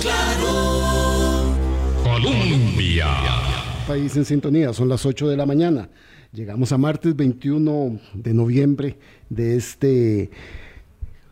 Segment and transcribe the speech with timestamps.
[0.00, 1.54] claro.
[2.02, 3.06] Colombia.
[3.86, 5.88] País en sintonía, son las 8 de la mañana.
[6.32, 8.98] Llegamos a martes 21 de noviembre
[9.30, 10.30] de este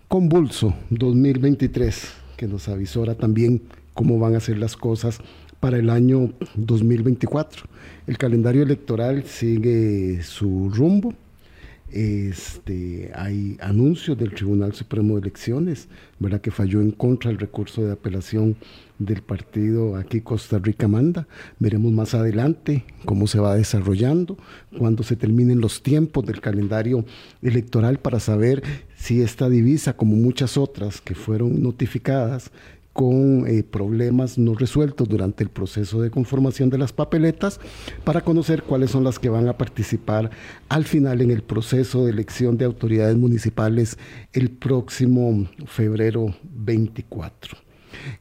[0.08, 5.18] convulso 2023 que nos avisora también cómo van a ser las cosas
[5.60, 7.64] para el año 2024.
[8.06, 11.14] El calendario electoral sigue su rumbo
[11.90, 15.88] este, hay anuncios del Tribunal Supremo de Elecciones,
[16.18, 16.40] ¿verdad?
[16.40, 18.56] que falló en contra del recurso de apelación
[18.98, 21.26] del partido aquí Costa Rica Manda.
[21.58, 24.36] Veremos más adelante cómo se va desarrollando,
[24.76, 27.04] cuando se terminen los tiempos del calendario
[27.42, 28.62] electoral para saber
[28.96, 32.50] si esta divisa, como muchas otras que fueron notificadas,
[32.94, 37.60] con eh, problemas no resueltos durante el proceso de conformación de las papeletas
[38.04, 40.30] para conocer cuáles son las que van a participar
[40.68, 43.98] al final en el proceso de elección de autoridades municipales
[44.32, 47.58] el próximo febrero 24.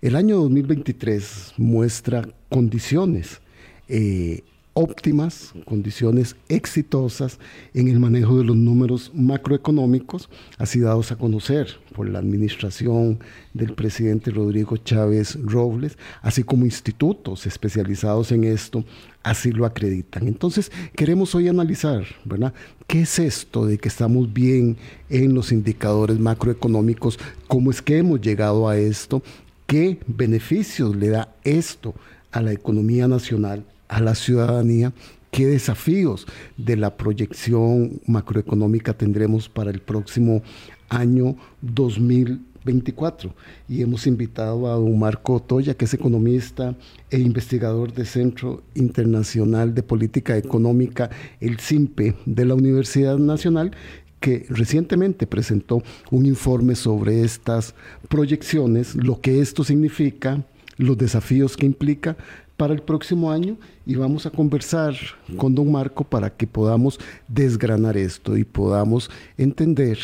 [0.02, 3.42] El año 2023 muestra condiciones
[3.88, 4.44] eh,
[4.74, 7.38] óptimas, condiciones exitosas
[7.74, 13.20] en el manejo de los números macroeconómicos, así dados a conocer por la administración
[13.54, 18.84] del presidente Rodrigo Chávez Robles, así como institutos especializados en esto,
[19.22, 20.28] así lo acreditan.
[20.28, 22.54] Entonces, queremos hoy analizar, ¿verdad?
[22.88, 24.78] ¿Qué es esto de que estamos bien
[25.10, 27.20] en los indicadores macroeconómicos?
[27.48, 29.22] ¿Cómo es que hemos llegado a esto?
[29.68, 31.94] ¿Qué beneficios le da esto
[32.32, 33.66] a la economía nacional?
[33.88, 34.94] A la ciudadanía
[35.34, 40.44] qué desafíos de la proyección macroeconómica tendremos para el próximo
[40.90, 43.34] año 2024.
[43.68, 46.76] Y hemos invitado a don Marco Otoya, que es economista
[47.10, 51.10] e investigador del Centro Internacional de Política Económica,
[51.40, 53.72] el CIMPE, de la Universidad Nacional,
[54.20, 55.82] que recientemente presentó
[56.12, 57.74] un informe sobre estas
[58.08, 60.46] proyecciones, lo que esto significa,
[60.78, 62.16] los desafíos que implica,
[62.64, 64.96] para el próximo año y vamos a conversar
[65.36, 66.98] con don Marco para que podamos
[67.28, 70.00] desgranar esto y podamos entender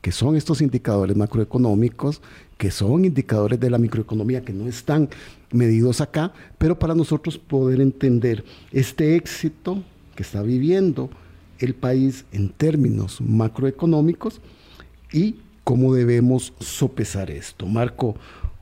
[0.00, 2.20] que son estos indicadores macroeconómicos,
[2.58, 5.08] que son indicadores de la microeconomía que no están
[5.52, 9.80] medidos acá, pero para nosotros poder entender este éxito
[10.16, 11.10] que está viviendo
[11.60, 14.40] el país en términos macroeconómicos
[15.12, 17.66] y cómo debemos sopesar esto.
[17.66, 18.16] Marco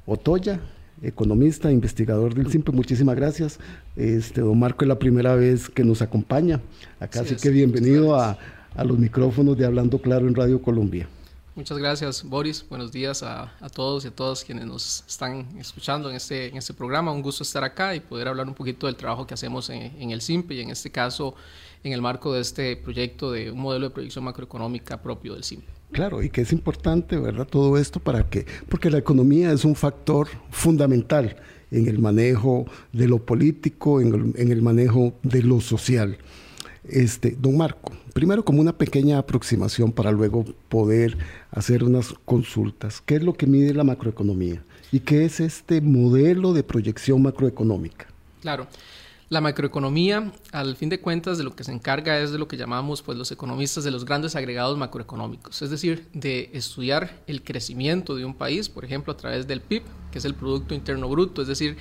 [0.04, 0.60] Otoya,
[1.03, 2.72] economista, investigador del CIMPE.
[2.72, 3.59] Muchísimas gracias.
[3.97, 6.60] Este, don Marco es la primera vez que nos acompaña
[7.00, 8.38] acá, así que bienvenido a,
[8.84, 11.08] los micrófonos de Hablando Claro en Radio Colombia.
[11.56, 12.64] Muchas gracias, Boris.
[12.69, 16.72] Buenos días a, todos y a todas quienes nos están escuchando en este, en este
[16.72, 17.10] programa.
[17.10, 20.10] Un gusto estar acá y poder hablar un poquito del trabajo que hacemos en, en
[20.12, 21.34] el CIMPE y en este caso
[21.84, 25.78] en el marco de este proyecto de un modelo de proyección macroeconómica propio del CIMPE.
[25.93, 27.47] Claro, y que es importante, ¿verdad?
[27.47, 31.37] Todo esto para que, porque la economía es un factor fundamental
[31.71, 36.19] en el manejo de lo político, en el, manejo de lo social.
[36.84, 41.17] Este, don Marco, primero como una pequeña aproximación para luego poder
[41.50, 43.03] hacer unas consultas.
[43.05, 44.62] ¿Qué es lo que mide la macroeconomía?
[44.93, 48.06] ¿Y qué es este modelo de proyección macroeconómica?
[48.41, 48.67] Claro.
[49.31, 52.56] La macroeconomía, al fin de cuentas, de lo que se encarga es de lo que
[52.56, 58.17] llamamos pues, los economistas de los grandes agregados macroeconómicos, es decir, de estudiar el crecimiento
[58.17, 61.43] de un país, por ejemplo, a través del PIB, que es el Producto Interno Bruto,
[61.43, 61.77] es decir,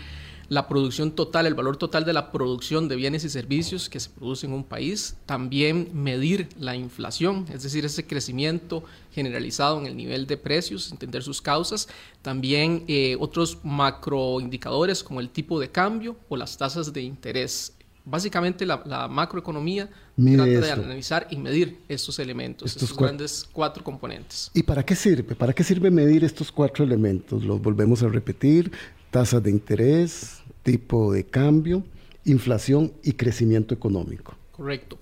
[0.49, 4.09] la producción total, el valor total de la producción de bienes y servicios que se
[4.09, 9.97] produce en un país, también medir la inflación, es decir, ese crecimiento generalizado en el
[9.97, 11.87] nivel de precios, entender sus causas,
[12.21, 17.73] también eh, otros macroindicadores como el tipo de cambio o las tasas de interés.
[18.09, 24.49] Básicamente la, macroeconomía trata de analizar y medir estos elementos, estos, grandes cuatro componentes.
[24.53, 25.35] ¿Y para qué sirve?
[25.35, 27.43] ¿Para qué sirve medir estos cuatro elementos?
[27.43, 28.71] Los volvemos a repetir,
[29.11, 31.83] tasas de interés, tipo de cambio,
[32.23, 34.35] inflación y crecimiento económico.
[34.53, 34.97] Correcto.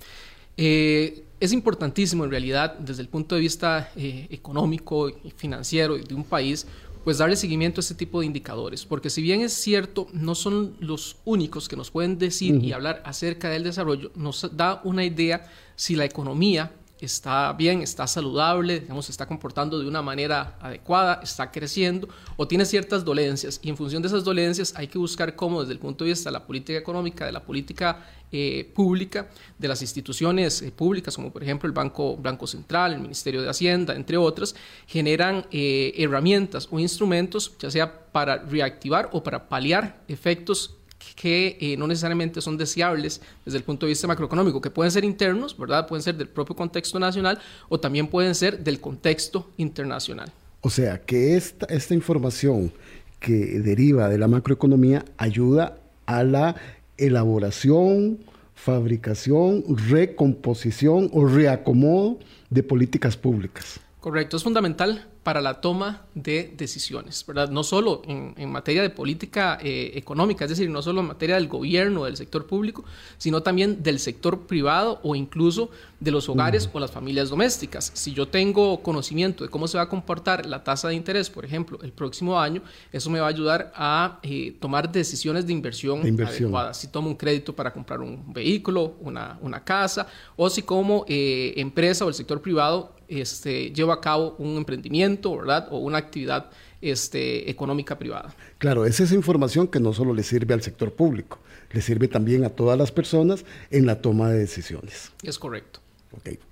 [0.58, 6.16] Eh, es importantísimo en realidad desde el punto de vista eh, económico y financiero de
[6.16, 6.66] un país,
[7.06, 10.76] pues darle seguimiento a este tipo de indicadores, porque si bien es cierto, no son
[10.80, 15.48] los únicos que nos pueden decir y hablar acerca del desarrollo, nos da una idea
[15.76, 21.20] si la economía está bien, está saludable, digamos, se está comportando de una manera adecuada,
[21.22, 22.08] está creciendo
[22.38, 23.60] o tiene ciertas dolencias.
[23.62, 26.30] Y en función de esas dolencias hay que buscar cómo desde el punto de vista
[26.30, 31.32] de la política económica, de la política eh, pública, de las instituciones eh, públicas, como
[31.32, 34.56] por ejemplo el Banco, Banco Central, el Ministerio de Hacienda, entre otras,
[34.88, 40.76] generan eh, herramientas o instrumentos, ya sea para reactivar o para paliar efectos
[41.16, 45.06] que eh, no necesariamente son deseables desde el punto de vista macroeconómico, que pueden ser
[45.06, 45.88] internos, ¿verdad?
[45.88, 50.32] Pueden ser del propio contexto nacional o también pueden ser del contexto internacional.
[50.62, 52.72] O sea, que esta, esta información
[53.20, 56.56] que deriva de la macroeconomía ayuda a la
[56.98, 58.20] elaboración,
[58.56, 62.20] fabricación, recomposición o reacomodo
[62.50, 63.80] de políticas públicas.
[64.06, 67.50] Correcto, es fundamental para la toma de decisiones, ¿verdad?
[67.50, 71.48] No solo en, materia de política eh, económica, es decir, no solo en materia del
[71.48, 72.86] gobierno, del sector público,
[73.18, 77.90] sino también del sector privado o incluso de los hogares o las familias domésticas.
[77.96, 81.44] Si yo tengo conocimiento de cómo se va a comportar la tasa de interés, por
[81.44, 82.62] ejemplo, el próximo año,
[82.92, 86.78] eso me va a ayudar a eh, tomar decisiones de inversión, adecuadas.
[86.78, 90.06] Si tomo un crédito para comprar un vehículo, una, una casa,
[90.36, 95.38] o si como eh, empresa o el sector privado este, llevo a cabo un emprendimiento,
[95.38, 95.68] ¿verdad?
[95.72, 96.50] O una actividad
[96.82, 98.36] este, económica privada.
[98.58, 101.40] Claro, es esa información que no solo le sirve al sector público,
[101.72, 105.12] le sirve también a todas las personas en la toma de decisiones.
[105.24, 105.80] Es correcto.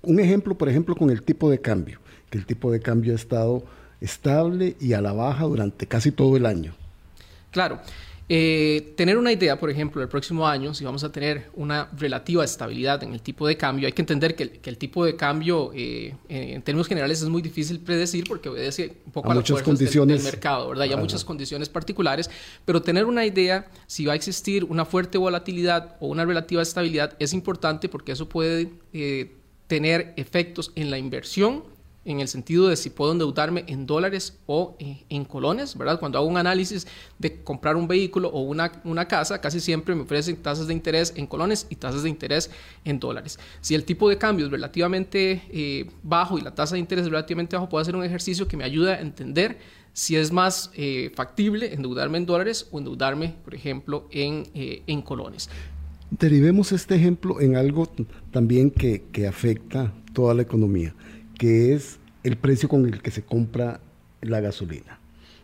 [0.02, 3.16] Un ejemplo, por ejemplo, con el tipo de cambio, que el tipo de cambio ha
[3.16, 3.64] estado
[4.00, 6.74] estable y a la baja durante casi todo el año.
[7.50, 7.80] Claro.
[8.26, 12.42] Eh, tener una idea, por ejemplo, del próximo año, si vamos a tener una relativa
[12.42, 16.14] estabilidad en el tipo de cambio, hay que entender que el, tipo de cambio eh,
[16.30, 20.32] en términos generales es muy difícil predecir porque obedece un poco a, muchas condiciones del,
[20.32, 20.86] mercado, ¿verdad?
[20.88, 22.30] hay muchas condiciones particulares,
[22.64, 27.14] pero tener una idea si va a existir una fuerte volatilidad o una relativa estabilidad
[27.18, 29.36] es importante porque eso puede eh,
[29.66, 31.73] tener efectos en la inversión
[32.04, 35.98] en el sentido de si puedo endeudarme en dólares o eh, en colones, ¿verdad?
[35.98, 36.86] Cuando hago un análisis
[37.18, 41.12] de comprar un vehículo o una, una, casa, casi siempre me ofrecen tasas de interés
[41.16, 42.50] en colones y tasas de interés
[42.84, 43.38] en dólares.
[43.60, 47.10] Si el tipo de cambio es relativamente eh, bajo y la tasa de interés es
[47.10, 49.58] relativamente bajo, puedo hacer un ejercicio que me ayude a entender
[49.92, 55.48] si es más eh, factible endeudarme en dólares o endeudarme, por ejemplo, en, en colones.
[56.10, 57.88] Derivemos este ejemplo en algo
[58.30, 60.94] también que, que afecta toda la economía
[61.44, 63.78] que es el precio con el que se compra
[64.22, 64.98] la gasolina.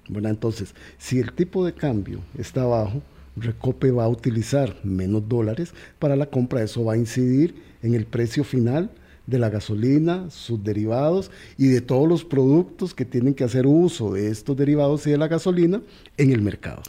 [0.09, 3.03] Bueno, entonces, si el tipo de cambio está bajo,
[3.37, 8.07] Recope va a utilizar menos dólares para la compra, eso va a incidir en el
[8.07, 8.91] precio final
[9.27, 14.15] de la gasolina, sus derivados y de todos los productos que tienen que hacer uso
[14.15, 15.83] de estos derivados y de la gasolina
[16.17, 16.81] en el mercado.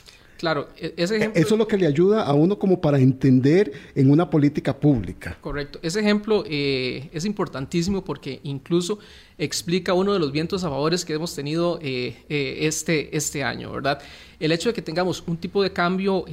[0.41, 1.39] Claro, e-, ese ejemplo...
[1.39, 5.37] Eso es lo que le ayuda a uno como para entender en una política pública.
[5.39, 5.77] Correcto.
[5.83, 8.97] Ese ejemplo eh, es importantísimo porque incluso
[9.37, 13.71] explica uno de los vientos a favores que hemos tenido eh, eh, este, este año,
[13.71, 14.01] ¿verdad?
[14.39, 16.25] El hecho de que tengamos un tipo de cambio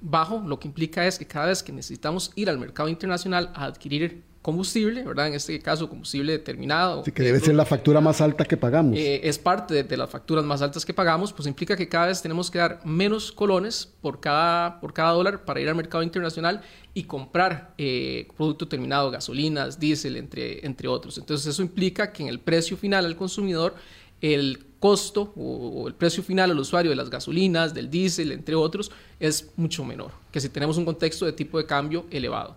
[0.00, 3.64] bajo, lo que implica es que cada vez que necesitamos ir al mercado internacional a
[3.64, 5.28] adquirir combustible, ¿verdad?
[5.28, 7.04] En este caso, combustible determinado.
[7.04, 8.96] Sí, que debe ser la factura más alta que pagamos.
[8.96, 12.22] Eh, es parte de, las facturas más altas que pagamos, pues implica que cada vez
[12.22, 16.62] tenemos que dar menos colones por cada, por cada dólar para ir al mercado internacional
[16.94, 21.18] y comprar eh, producto terminado, gasolinas, diésel, entre, entre otros.
[21.18, 23.74] Entonces, eso implica que en el precio final al consumidor,
[24.22, 28.54] el costo o, o el precio final al usuario de las gasolinas, del diésel, entre
[28.54, 28.90] otros,
[29.20, 32.56] es mucho menor que si tenemos un contexto de tipo de cambio elevado.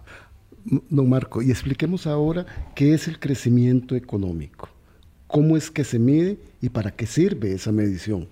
[0.63, 4.69] Don Marco, y expliquemos ahora qué es el crecimiento económico,
[5.27, 8.27] cómo es que se mide y para qué sirve esa medición.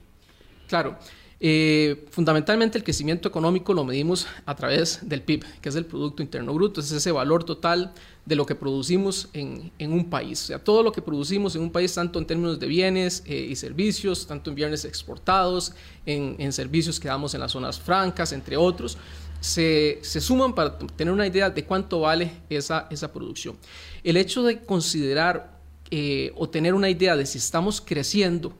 [0.67, 0.97] Claro,
[1.41, 6.21] eh, fundamentalmente el crecimiento económico lo medimos a través del PIB, que es el Producto
[6.21, 7.93] Interno Bruto, es ese valor total
[8.25, 10.43] de lo que producimos en, un país.
[10.43, 13.47] O sea, todo lo que producimos en un país, tanto en términos de bienes eh,
[13.49, 15.73] y servicios, tanto en bienes exportados,
[16.05, 18.97] en, en servicios que damos en las zonas francas, entre otros,
[19.39, 23.55] se, suman para tener una idea de cuánto vale esa, esa producción.
[24.03, 25.59] El hecho de considerar
[25.91, 28.53] eh, o tener una idea de si estamos creciendo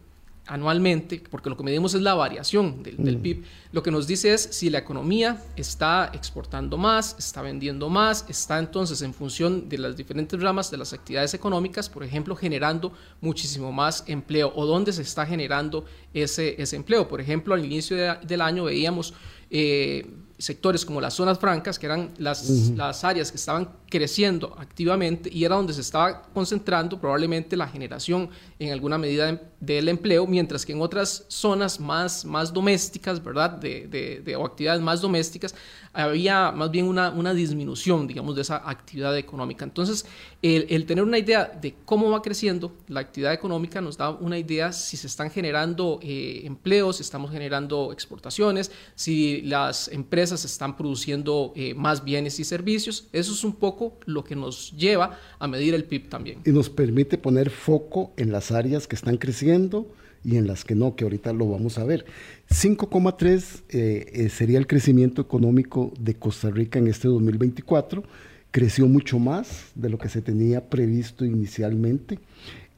[0.49, 3.21] anualmente, porque lo que medimos es la variación del, del, mm.
[3.21, 8.25] PIB, lo que nos dice es si la economía está exportando más, está vendiendo más,
[8.27, 12.91] está entonces en función de las diferentes ramas de las actividades económicas, por ejemplo, generando
[13.21, 17.07] muchísimo más empleo o dónde se está generando ese, ese empleo.
[17.07, 19.13] Por ejemplo, al inicio del año veíamos...
[19.51, 20.07] Eh,
[20.39, 25.43] sectores como las zonas francas, que eran las, las áreas que estaban creciendo activamente y
[25.43, 28.29] era donde se estaba concentrando probablemente la generación
[28.59, 33.51] en alguna medida del empleo, mientras que en otras zonas más, más domésticas, ¿verdad?
[33.51, 35.55] De, de, o actividades más domésticas,
[35.91, 39.65] había más bien una, una, disminución, digamos, de esa actividad económica.
[39.65, 40.05] Entonces,
[40.41, 44.71] el, tener una idea de cómo va creciendo la actividad económica nos da una idea
[44.71, 51.53] si se están generando eh, empleos, si estamos generando exportaciones, si las empresas están produciendo
[51.55, 53.07] eh, más bienes y servicios.
[53.11, 56.39] Eso es un poco lo que nos lleva a medir el PIB también.
[56.45, 59.87] Y nos permite poner foco en las áreas que están creciendo
[60.23, 62.05] y en las que no, que ahorita lo vamos a ver.
[62.49, 68.03] 5,3 eh, eh, sería el crecimiento económico de Costa Rica en este 2024.
[68.51, 72.19] Creció mucho más de lo que se tenía previsto inicialmente.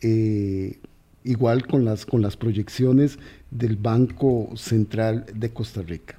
[0.01, 0.79] Eh,
[1.23, 6.17] igual con las, con las proyecciones del Banco Central de Costa Rica.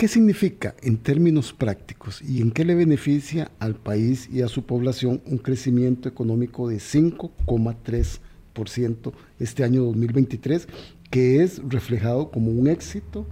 [0.00, 4.64] ¿Qué significa en términos prácticos y en qué le beneficia al país y a su
[4.64, 10.68] población un crecimiento económico de 5,3% este año 2023,
[11.10, 13.26] que es reflejado como un éxito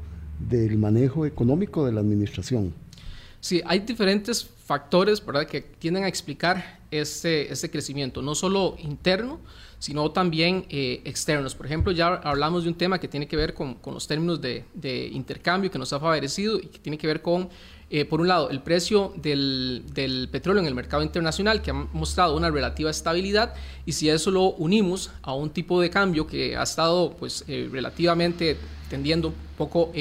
[0.47, 2.75] del manejo económico de la administración?
[3.41, 5.47] Sí, hay diferentes factores ¿verdad?
[5.47, 9.41] que tienden a explicar este, este crecimiento, no solo interno,
[9.79, 11.55] sino también eh, externos.
[11.55, 14.41] Por ejemplo, ya hablamos de un tema que tiene que ver con, con los términos
[14.41, 17.49] de, de, intercambio que nos ha favorecido y que tiene que ver con,
[17.91, 21.75] eh, por un lado, el precio del, del, petróleo en el mercado internacional, que ha
[21.75, 23.55] mostrado una relativa estabilidad,
[23.87, 27.69] y si eso lo unimos a un tipo de cambio que ha estado pues, eh,
[27.71, 28.57] relativamente
[28.91, 29.93] tendiendo un poco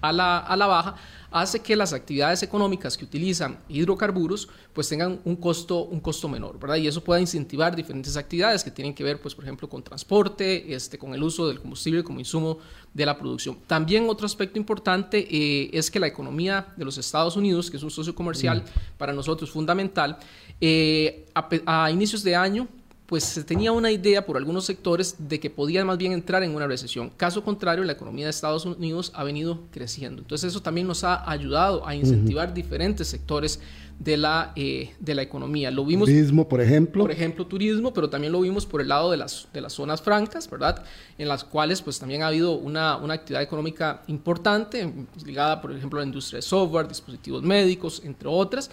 [0.00, 0.96] a la, a la baja,
[1.30, 6.58] hace que las actividades económicas que utilizan hidrocarburos pues tengan un costo, un costo menor,
[6.58, 6.76] ¿verdad?
[6.76, 10.72] Y eso puede incentivar diferentes actividades que tienen que ver, pues, por ejemplo, con transporte,
[10.74, 12.58] este, con el uso del combustible como insumo
[12.94, 13.58] de la producción.
[13.66, 17.82] También otro aspecto importante eh, es que la economía de los Estados Unidos, que es
[17.82, 18.98] un socio comercial mm.
[18.98, 20.18] para nosotros fundamental,
[20.60, 22.68] eh, a inicios de año
[23.08, 26.54] pues se tenía una idea por algunos sectores de que podía más bien entrar en
[26.54, 27.10] una recesión.
[27.16, 30.20] Caso contrario, la economía de Estados Unidos ha venido creciendo.
[30.20, 33.60] Entonces eso también nos ha ayudado a incentivar diferentes sectores
[33.98, 35.70] de la, eh, de la economía.
[35.70, 37.04] Lo vimos, turismo, por ejemplo.
[37.04, 40.02] Por ejemplo, turismo, pero también lo vimos por el lado de las, de las zonas
[40.02, 40.84] francas, ¿verdad?
[41.16, 44.92] En las cuales pues también ha habido una, una actividad económica importante,
[45.24, 48.70] ligada, por ejemplo, a la industria de software, dispositivos médicos, entre otras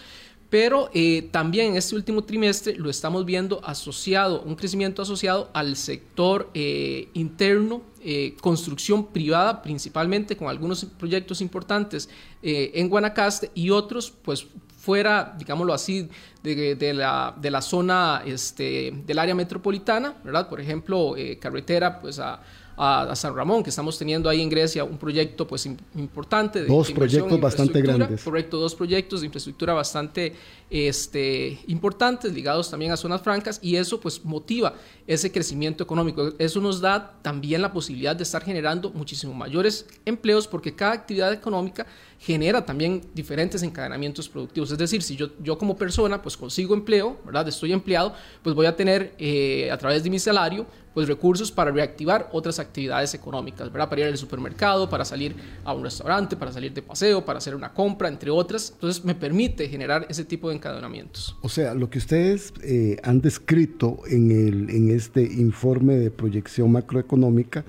[0.55, 5.75] pero eh, también en este último trimestre lo estamos viendo asociado, un crecimiento asociado al
[5.75, 12.07] sector eh, interno, eh, construcción privada principalmente, con algunos proyectos importantes
[12.41, 14.47] en Guanacaste y otros pues
[14.77, 16.07] fuera, digámoslo así,
[16.41, 20.47] de, la, de la, zona este, del área metropolitana, ¿verdad?
[20.47, 22.39] Por ejemplo, carretera pues a
[22.77, 26.61] a, San Ramón, que estamos teniendo ahí en Grecia un proyecto pues importante.
[26.61, 28.23] De, dos proyectos bastante grandes.
[28.23, 30.33] Correcto, dos proyectos de infraestructura bastante
[30.69, 34.75] este, importantes, ligados también a zonas francas, y eso pues motiva
[35.07, 36.33] ese crecimiento económico.
[36.37, 41.31] Eso nos da también la posibilidad de estar generando muchísimo mayores empleos, porque cada actividad
[41.31, 41.85] económica
[42.25, 44.71] genera también diferentes encadenamientos productivos.
[44.71, 47.47] Es decir, si yo, yo como persona pues consigo empleo, ¿verdad?
[47.47, 50.65] Estoy empleado, pues voy a tener eh, a través de mi salario
[50.95, 53.89] pues recursos para reactivar otras actividades económicas, ¿verdad?
[53.89, 57.53] Para ir al supermercado, para salir a un restaurante, para salir de paseo, para hacer
[57.53, 58.71] una compra, entre otras.
[58.73, 61.35] Entonces me permite generar ese tipo de encadenamientos.
[61.43, 66.71] O sea, lo que ustedes eh, han descrito en, el, en este informe de proyección
[66.71, 67.65] macroeconómica,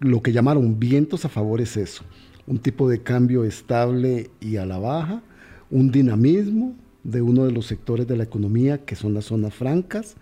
[0.00, 2.02] lo que llamaron vientos a favor es eso,
[2.52, 5.22] un tipo de cambio estable y a la baja,
[5.70, 10.16] un dinamismo de uno de los sectores de la economía que son las zonas francas,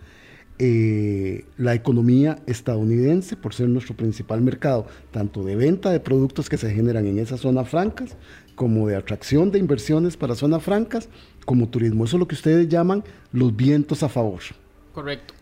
[0.57, 6.55] eh, la economía estadounidense, por ser nuestro principal mercado, tanto de venta de productos que
[6.55, 8.15] se generan en esas zonas francas,
[8.55, 11.09] como de atracción de inversiones para zonas francas,
[11.43, 12.05] como turismo.
[12.05, 14.39] Eso es lo que ustedes llaman los vientos a favor.
[14.93, 15.33] Correcto.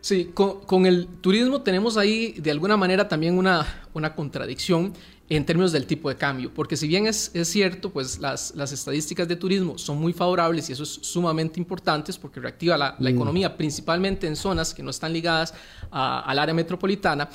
[0.00, 4.94] Sí, con, el turismo tenemos ahí de alguna manera también una, una contradicción
[5.30, 8.72] en términos del tipo de cambio, porque si bien es, es cierto, pues las, las,
[8.72, 13.10] estadísticas de turismo son muy favorables y eso es sumamente importante porque reactiva la, la
[13.10, 13.14] mm.
[13.14, 15.54] economía, principalmente en zonas que no están ligadas
[15.92, 17.28] al área metropolitana,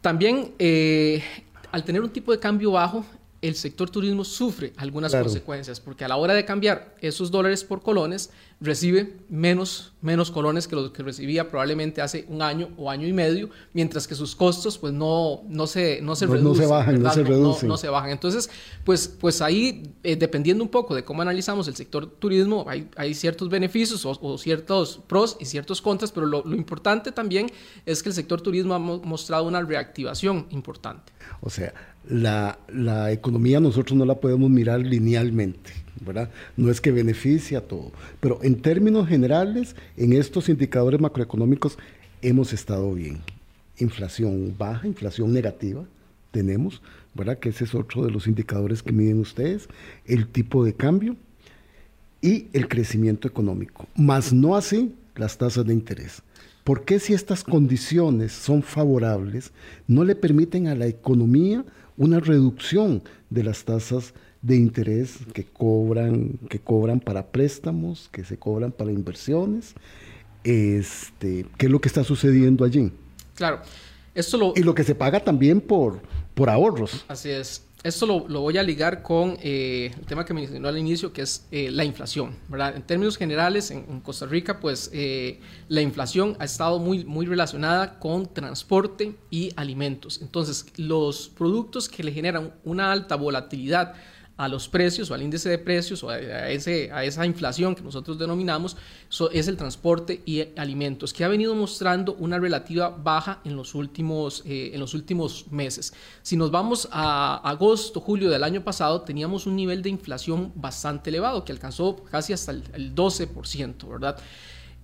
[0.00, 1.22] también eh,
[1.70, 3.04] al tener un tipo de cambio bajo,
[3.42, 7.82] el sector turismo sufre algunas consecuencias, porque a la hora de cambiar esos dólares por
[7.82, 8.30] colones,
[8.60, 13.12] recibe menos, menos colones que los que recibía probablemente hace un año o año y
[13.12, 16.44] medio, mientras que sus costos pues no, no, se, no se reducen.
[16.44, 17.68] No se bajan, no se reducen.
[17.68, 18.10] No, se bajan.
[18.10, 18.48] Entonces,
[18.84, 23.14] pues, pues ahí, eh, dependiendo un poco de cómo analizamos el sector turismo, hay, hay
[23.14, 27.50] ciertos beneficios o, ciertos pros y ciertos contras, pero lo, lo importante también
[27.84, 31.12] es que el sector turismo ha mostrado una reactivación importante.
[31.40, 31.74] O sea,
[32.08, 36.30] la, la economía nosotros no la podemos mirar linealmente ¿verdad?
[36.56, 41.78] No es que beneficie a todo, pero en términos generales, en estos indicadores macroeconómicos
[42.22, 43.20] hemos estado bien.
[43.78, 45.84] Inflación baja, inflación negativa
[46.30, 46.82] tenemos,
[47.14, 47.38] ¿verdad?
[47.38, 49.68] Que ese es otro de los indicadores que miden ustedes,
[50.06, 51.16] el tipo de cambio
[52.20, 56.22] y el crecimiento económico, más no así las tasas de interés.
[56.64, 59.50] ¿Por qué si estas condiciones son favorables
[59.88, 61.64] no le permiten a la economía
[62.02, 68.36] una reducción de las tasas de interés que cobran, que cobran para préstamos, que se
[68.36, 69.74] cobran para inversiones.
[70.42, 72.90] Este, ¿Qué es lo que está sucediendo allí?
[73.36, 73.60] Claro.
[74.16, 74.52] Esto lo...
[74.56, 76.00] Y lo que se paga también por,
[76.34, 77.04] por ahorros.
[77.06, 77.62] Así es.
[77.82, 81.46] Esto lo, voy a ligar con eh, el tema que mencionó al inicio, que es
[81.50, 82.36] eh, la inflación.
[82.52, 87.98] En términos generales, en, Costa Rica, pues eh, la inflación ha estado muy, muy relacionada
[87.98, 90.20] con transporte y alimentos.
[90.22, 93.94] Entonces, los productos que le generan una alta volatilidad
[94.36, 96.18] a los precios o al índice de precios o a,
[96.50, 98.76] ese, a esa inflación que nosotros denominamos
[99.32, 104.42] es el transporte y alimentos, que ha venido mostrando una relativa baja en los últimos,
[104.46, 105.92] eh, en los últimos meses.
[106.22, 111.10] Si nos vamos a agosto, julio del año pasado, teníamos un nivel de inflación bastante
[111.10, 114.18] elevado que alcanzó casi hasta el, 12%, ¿verdad?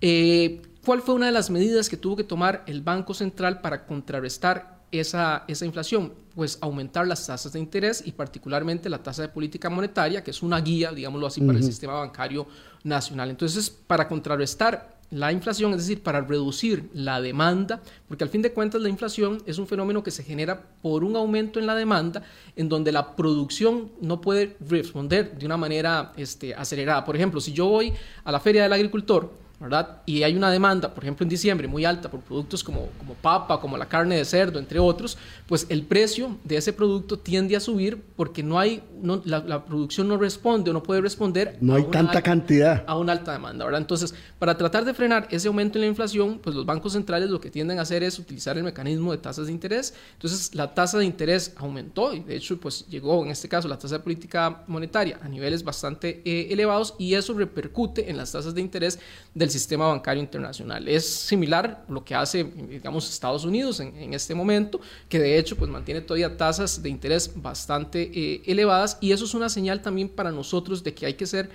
[0.01, 3.85] Eh, ¿Cuál fue una de las medidas que tuvo que tomar el Banco Central para
[3.85, 6.13] contrarrestar esa, esa inflación?
[6.35, 10.41] Pues aumentar las tasas de interés y particularmente la tasa de política monetaria, que es
[10.41, 12.47] una guía, digámoslo así, para el sistema bancario
[12.83, 13.29] nacional.
[13.29, 18.53] Entonces, para contrarrestar la inflación, es decir, para reducir la demanda, porque al fin de
[18.53, 22.23] cuentas la inflación es un fenómeno que se genera por un aumento en la demanda,
[22.55, 27.03] en donde la producción no puede responder de una manera este, acelerada.
[27.05, 27.91] Por ejemplo, si yo voy
[28.23, 30.01] a la feria del agricultor, ¿verdad?
[30.05, 33.59] Y hay una demanda, por ejemplo, en diciembre muy alta por productos como, como papa,
[33.59, 37.59] como la carne de cerdo, entre otros, pues el precio de ese producto tiende a
[37.59, 41.57] subir porque no hay, no, la, producción no responde o no puede responder.
[41.59, 42.85] No hay tanta cantidad.
[42.87, 43.81] A una alta demanda, ¿verdad?
[43.81, 47.41] Entonces, para tratar de frenar ese aumento en la inflación, pues los bancos centrales lo
[47.41, 49.93] que tienden a hacer es utilizar el mecanismo de tasas de interés.
[50.13, 53.77] Entonces, la tasa de interés aumentó y de hecho, pues llegó en este caso la
[53.77, 58.55] tasa de política monetaria a niveles bastante eh, elevados y eso repercute en las tasas
[58.55, 58.99] de interés
[59.33, 60.87] del sistema bancario internacional.
[60.87, 65.69] Es similar lo que hace, digamos, Estados Unidos en, este momento, que de hecho pues
[65.69, 70.31] mantiene todavía tasas de interés bastante eh, elevadas y eso es una señal también para
[70.31, 71.49] nosotros de que hay que ser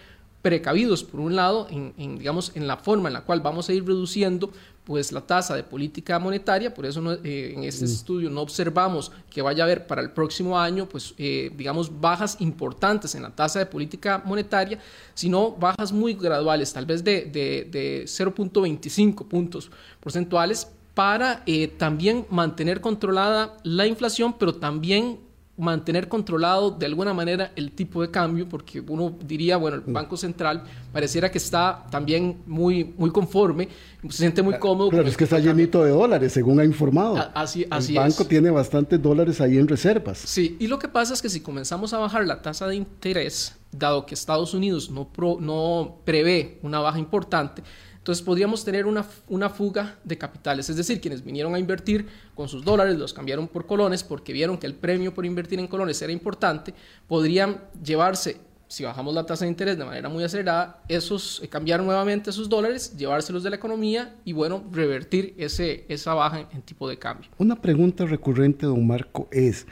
[0.44, 3.86] precavidos, por un lado, en, digamos, en la forma en la cual vamos a ir
[3.86, 4.52] reduciendo
[4.84, 7.88] pues la tasa de política monetaria, por eso eh, en este mm.
[7.88, 12.36] estudio no observamos que vaya a haber para el próximo año, pues eh, digamos, bajas
[12.40, 14.78] importantes en la tasa de política monetaria,
[15.14, 22.80] sino bajas muy graduales, tal vez de, de, 0.25 puntos porcentuales, para eh, también mantener
[22.80, 25.18] controlada la inflación, pero también
[25.56, 29.92] mantener controlado de alguna manera el tipo de cambio, porque uno diría, bueno, el mm.
[29.92, 33.68] Banco Central pareciera que está también muy, muy conforme,
[34.08, 34.90] se siente muy cómodo.
[34.90, 37.30] Claro, es que está llenito de dólares, según ha informado.
[37.34, 40.18] así, así el banco tiene bastantes dólares ahí en reservas.
[40.18, 43.56] Sí, y lo que pasa es que si comenzamos a bajar la tasa de interés,
[43.70, 45.08] dado que Estados Unidos no,
[45.40, 47.62] no prevé una baja importante,
[48.04, 52.48] entonces podríamos tener una, una, fuga de capitales, es decir, quienes vinieron a invertir con
[52.50, 56.02] sus dólares los cambiaron por colones porque vieron que el premio por invertir en colones
[56.02, 56.74] era importante,
[57.08, 58.36] podrían llevarse,
[58.68, 62.50] si bajamos la tasa de interés de manera muy acelerada, esos, eh, cambiar nuevamente esos
[62.50, 67.30] dólares, llevárselos de la economía y bueno, revertir ese, esa baja en tipo de cambio.
[67.38, 69.66] Una pregunta recurrente, don Marco, es,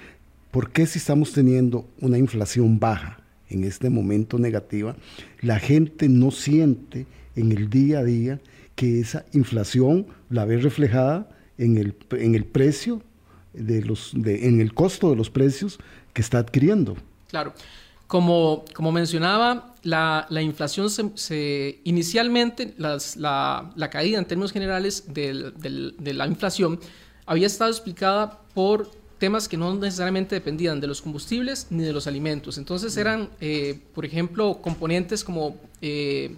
[0.50, 3.18] ¿por qué si estamos teniendo una inflación baja
[3.50, 4.96] en este momento negativa,
[5.42, 8.40] la gente no siente en el día a día
[8.74, 13.02] que esa inflación la ve reflejada en el, en el precio,
[13.52, 15.78] de los, de, en el costo de los precios
[16.12, 16.96] que está adquiriendo.
[17.28, 17.52] Claro.
[18.06, 25.04] Como, como mencionaba, la, la inflación se, inicialmente, las, la, la, caída en términos generales
[25.14, 26.78] del, del, de la inflación
[27.24, 32.06] había estado explicada por temas que no necesariamente dependían de los combustibles ni de los
[32.06, 32.58] alimentos.
[32.58, 36.36] Entonces eran, eh, por ejemplo, componentes como eh,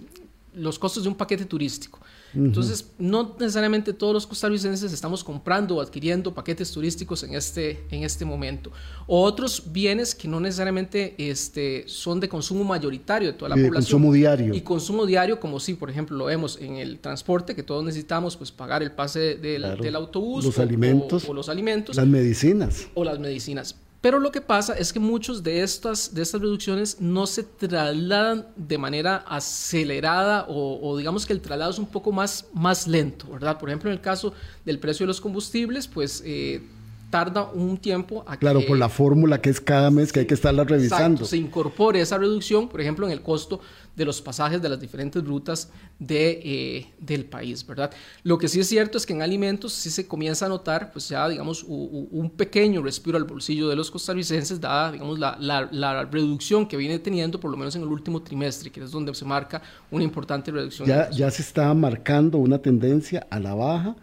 [0.55, 1.99] los costos de un paquete turístico.
[2.33, 8.03] Entonces, no necesariamente todos los costarricenses estamos comprando o adquiriendo paquetes turísticos en este, en
[8.03, 8.71] este momento.
[9.07, 13.73] O otros bienes que no necesariamente este, son de consumo mayoritario de toda la población.
[13.73, 14.53] Consumo diario.
[14.53, 18.35] Y consumo diario, como si, por ejemplo, lo vemos en el transporte, que todos necesitamos
[18.35, 20.43] pues, pagar el pase del, del autobús.
[20.43, 21.29] Los alimentos.
[21.29, 21.95] o los alimentos.
[21.95, 22.87] Las medicinas.
[22.95, 23.77] O las medicinas.
[24.05, 28.45] Pero lo que pasa es que muchas de estas, de estas reducciones no se trasladan
[28.55, 33.57] de manera acelerada o, digamos que el traslado es un poco más, más lento, ¿verdad?
[33.57, 34.31] Por ejemplo, en el caso
[34.63, 36.61] del precio de los combustibles, pues eh,
[37.09, 40.35] tarda un tiempo a claro, por la fórmula que es cada mes que hay que
[40.35, 41.25] estarla revisando.
[41.25, 43.59] se incorpore esa reducción, por ejemplo, en el costo
[43.95, 47.91] de los pasajes de las diferentes rutas de, eh, del país, ¿verdad?
[48.23, 51.07] Lo que sí es cierto es que en alimentos sí se comienza a notar, pues
[51.09, 56.67] ya, digamos, un pequeño respiro al bolsillo de los costarricenses, dada, digamos, la, la, reducción
[56.67, 59.61] que viene teniendo, por lo menos en el último trimestre, que es donde se marca
[59.91, 60.87] una importante reducción.
[60.87, 63.95] Ya, ya se está marcando una tendencia a la baja.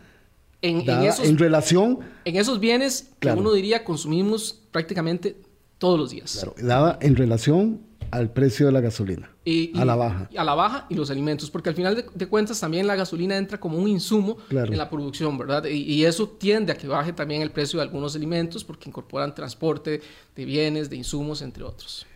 [0.63, 1.99] En, en, esos, en relación...
[2.25, 5.37] En esos bienes que uno diría consumimos prácticamente
[5.79, 6.39] todos los días.
[6.41, 7.81] Claro, dada en relación
[8.13, 9.31] al precio de la gasolina.
[9.45, 10.29] Y, a la baja.
[10.37, 13.59] A la baja y los alimentos, porque al final de, cuentas también la gasolina entra
[13.59, 15.65] como un insumo en la producción, ¿verdad?
[15.65, 19.35] Y, y, eso tiende a que baje también el precio de algunos alimentos porque incorporan
[19.35, 20.03] transporte
[20.37, 22.07] de bienes, de insumos, entre otros.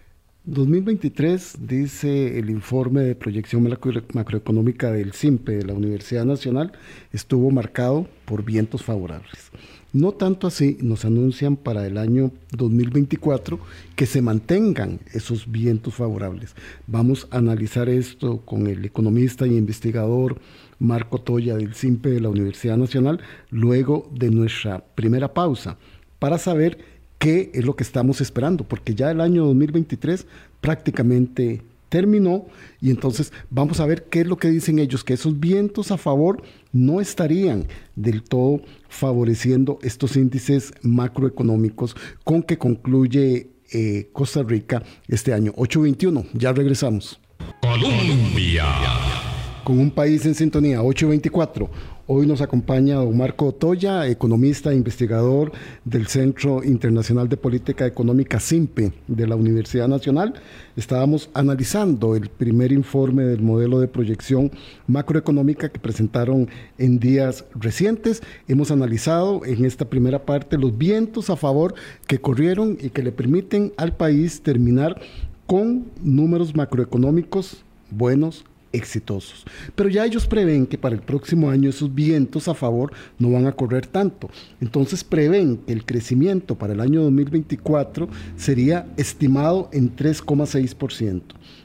[0.44, 3.68] 2023, dice el informe de proyección
[4.12, 6.72] macroeconómica del CIMPE de la Universidad Nacional,
[7.11, 9.50] estuvo marcado por vientos favorables.
[9.92, 13.59] No tanto así, nos anuncian para el año 2024
[13.94, 16.55] que se mantengan esos vientos favorables.
[16.87, 20.38] Vamos a analizar esto con el economista y investigador
[20.79, 23.20] Marco Toya del CIMPE de la Universidad Nacional
[23.51, 25.79] luego de nuestra primera pausa
[26.18, 26.79] para saber
[27.18, 30.27] qué es lo que estamos esperando, porque ya el año 2023
[30.61, 32.46] prácticamente terminó
[32.81, 35.99] y entonces vamos a ver qué es lo que dicen ellos, que esos vientos a
[35.99, 44.83] favor no estarían del todo favoreciendo estos índices macroeconómicos con que concluye eh, Costa Rica
[45.09, 45.53] este año.
[45.57, 47.20] 821, ya regresamos.
[47.61, 48.64] Colombia.
[49.64, 51.95] Con un país en sintonía, 824.
[52.09, 55.51] Hoy nos acompaña don Marco Otoya, economista e investigador
[55.85, 60.35] del Centro Internacional de Política Económica CIMPE de la Universidad Nacional.
[60.77, 64.53] Estábamos analizando el primer informe del modelo de proyección
[64.87, 68.23] macroeconómica que presentaron en días recientes.
[68.47, 71.75] Hemos analizado en esta primera parte los vientos a favor
[72.07, 75.01] que corrieron y que le permiten al país terminar
[75.49, 79.44] con números macroeconómicos buenos exitosos.
[79.74, 83.46] Pero ya ellos prevén que para el próximo año esos vientos a favor no van
[83.46, 84.29] a correr tanto.
[84.61, 91.22] Entonces prevén que el crecimiento para el año 2024 sería estimado en 3,6%.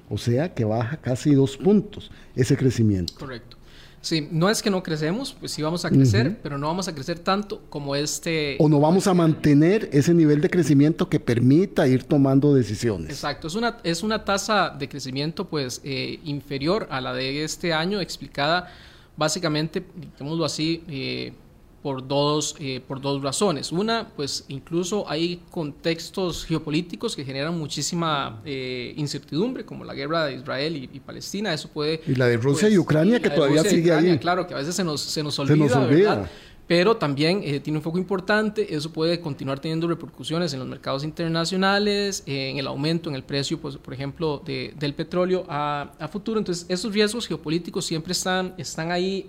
[0.10, 3.14] O sea que baja casi dos puntos ese crecimiento.
[3.16, 3.61] Correcto.
[4.02, 6.96] Sí, no es que no crecemos, pues sí vamos a crecer, pero no vamos a
[6.96, 8.58] crecer tanto como este...
[8.60, 13.12] O no vamos a mantener ese nivel de crecimiento que permita ir tomando decisiones.
[13.12, 17.74] Exacto, es una, es una tasa de crecimiento pues eh, inferior a la de este
[17.74, 18.72] año, explicada
[19.16, 21.34] básicamente, digámoslo así, eh,
[21.82, 23.72] por dos, eh, por dos razones.
[23.72, 30.36] Una, pues incluso hay contextos geopolíticos que generan muchísima eh, incertidumbre, como la guerra de
[30.36, 31.54] Israel y, Palestina.
[31.54, 32.02] Eso puede...
[32.06, 34.18] Y la de Rusia y pues, Ucrania, que todavía sigue ahí.
[34.20, 36.30] Claro, que a veces se nos, se nos olvida, se nos olvida.
[36.68, 41.04] Pero también eh, tiene un foco importante, eso puede continuar teniendo repercusiones en los mercados
[41.04, 46.08] internacionales, en el aumento en el precio, pues, por ejemplo, de, del petróleo a, a,
[46.08, 46.40] futuro.
[46.40, 49.26] Entonces, esos riesgos geopolíticos siempre están, están ahí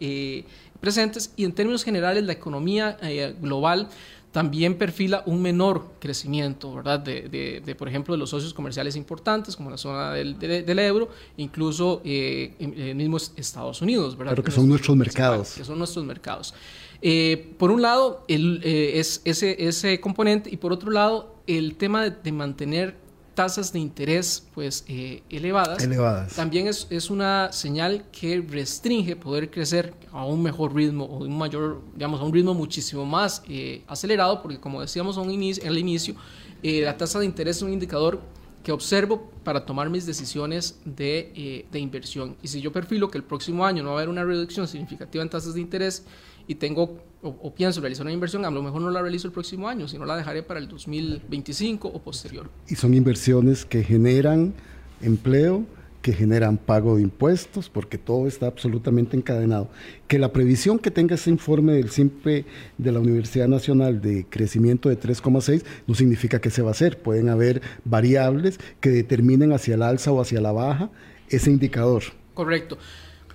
[0.83, 3.89] presentes y en términos generales la economía eh, global
[4.33, 6.99] también perfila un menor crecimiento, ¿verdad?
[6.99, 11.11] De, de, por ejemplo, de los socios comerciales importantes, como la zona del, del euro,
[11.37, 14.33] incluso eh, en, mismos Estados Unidos, ¿verdad?
[14.33, 15.53] Claro que son nuestros mercados.
[15.53, 16.55] Que son nuestros mercados.
[17.03, 21.77] Eh, por un lado, el, eh, es ese, ese componente, y por otro lado, el
[21.77, 22.97] tema de mantener
[23.35, 29.51] tasas de interés pues eh, elevadas, elevadas, también es, es, una señal que restringe poder
[29.51, 33.83] crecer a un mejor ritmo o un mayor, digamos, a un ritmo muchísimo más eh,
[33.87, 36.15] acelerado, porque como decíamos un inicio, al inicio,
[36.63, 38.21] eh, la tasa de interés es un indicador
[38.63, 42.37] que observo para tomar mis decisiones de, de inversión.
[42.43, 45.21] Y si yo perfilo que el próximo año no va a haber una reducción significativa
[45.25, 46.05] en tasas de interés,
[46.47, 49.69] y tengo o, pienso realizar una inversión, a lo mejor no la realizo el próximo
[49.69, 52.51] año, sino la dejaré para el 2025 o posterior.
[52.69, 54.55] Y son inversiones que generan
[55.01, 55.65] empleo,
[56.03, 59.71] que generan pago de impuestos, porque todo está absolutamente encadenado.
[60.09, 62.45] Que la previsión que tenga ese informe del SIMPE
[62.77, 66.99] de la Universidad Nacional de crecimiento de 3,6 no significa que se va a hacer.
[66.99, 70.91] Pueden haber variables que determinen hacia el alza o hacia la baja
[71.29, 72.03] ese indicador.
[72.35, 72.79] Correcto.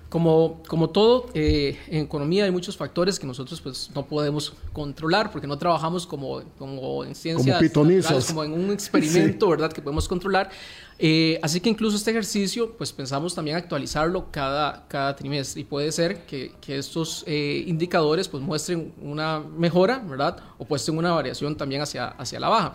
[0.08, 5.30] Como, como todo, eh, en economía hay muchos factores que nosotros pues, no podemos controlar
[5.30, 9.70] porque no trabajamos como, como en ciencias como, como en un experimento, ¿verdad?
[9.70, 10.48] Que podemos controlar.
[10.98, 15.92] Eh, así que incluso este ejercicio, pues pensamos también actualizarlo cada, cada trimestre y puede
[15.92, 20.38] ser que, que estos eh, indicadores pues muestren una mejora, ¿verdad?
[20.56, 22.72] O muestren una variación también hacia, hacia la baja.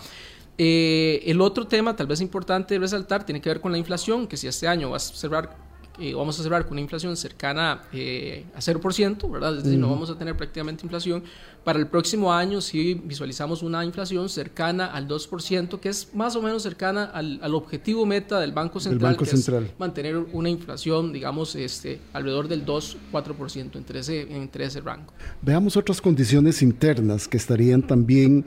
[0.56, 4.46] el otro tema, tal vez importante resaltar, tiene que ver con la inflación, que si
[4.46, 8.60] este año va a cerrar eh, vamos a cerrar con una inflación cercana eh, a
[8.60, 9.58] 0%, ¿verdad?
[9.58, 11.24] Es decir, no vamos a tener prácticamente inflación.
[11.64, 16.42] Para el próximo año sí visualizamos una inflación cercana al 2%, que es más o
[16.42, 21.56] menos cercana al, al objetivo meta del Banco Central, que Es mantener una inflación, digamos,
[21.56, 25.14] este, alrededor del 2-4% entre ese, entre ese rango.
[25.44, 28.46] Veamos otras condiciones internas que estarían también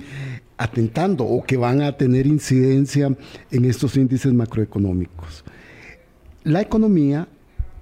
[0.57, 3.17] atentando o que van a tener incidencia
[3.51, 5.45] en estos índices macroeconómicos.
[6.45, 7.29] La economía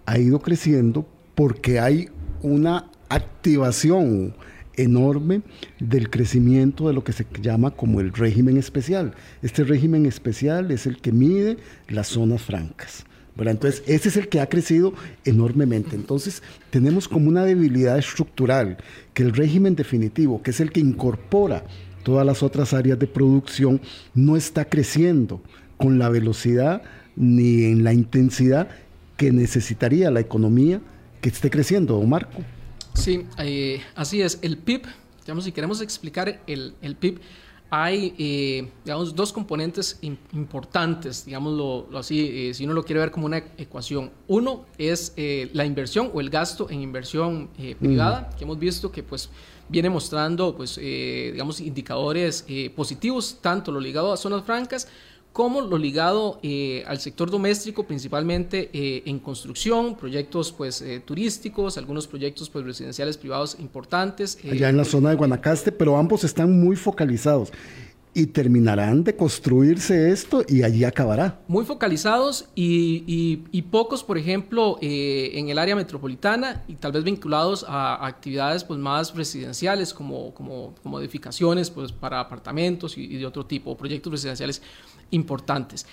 [0.07, 2.09] ha ido creciendo porque hay
[2.43, 4.35] una activación
[4.77, 5.43] enorme
[5.79, 9.14] del crecimiento de lo que se llama como el régimen especial.
[9.43, 13.05] Este régimen especial es el que mide las zonas francas.
[13.37, 15.97] Entonces, ese es el que ha crecido enormemente.
[15.97, 18.79] Entonces, tenemos como una debilidad estructural
[19.12, 21.64] que el régimen definitivo, que es el que incorpora
[22.05, 23.81] todas las otras áreas de producción,
[24.14, 25.43] no está creciendo
[25.77, 26.83] con la velocidad
[27.17, 28.69] ni en la intensidad
[29.16, 30.81] que necesitaría la economía
[31.20, 32.42] que esté creciendo, Marco.
[32.94, 34.38] Sí, eh, así es.
[34.42, 34.83] El PIB,
[35.24, 37.20] digamos, si queremos explicar el, el PIB,
[37.70, 43.27] hay, eh, digamos, dos componentes importantes, digámoslo así, eh, si uno lo quiere ver como
[43.27, 44.12] una ecuación.
[44.29, 47.48] Uno es la inversión o el gasto en inversión
[47.81, 49.31] privada, que hemos visto que pues
[49.68, 52.44] viene mostrando, pues, digamos, indicadores
[52.77, 54.87] positivos, tanto lo ligado a zonas francas
[55.35, 61.77] como lo ligado eh, al sector doméstico, principalmente eh, en construcción, proyectos pues eh, turísticos,
[61.77, 64.38] algunos proyectos pues residenciales privados importantes.
[64.49, 67.51] Allá en la zona de Guanacaste, pero ambos están muy focalizados
[68.16, 71.40] y terminarán de construirse esto y allí acabará.
[71.49, 77.66] Muy focalizados y, y, pocos, por ejemplo, en el área metropolitana y tal vez vinculados
[77.66, 83.27] a, actividades pues, más residenciales como, como, como edificaciones pues, para apartamentos y, y de
[83.27, 84.62] otro tipo, proyectos residenciales
[85.14, 85.87] importantes.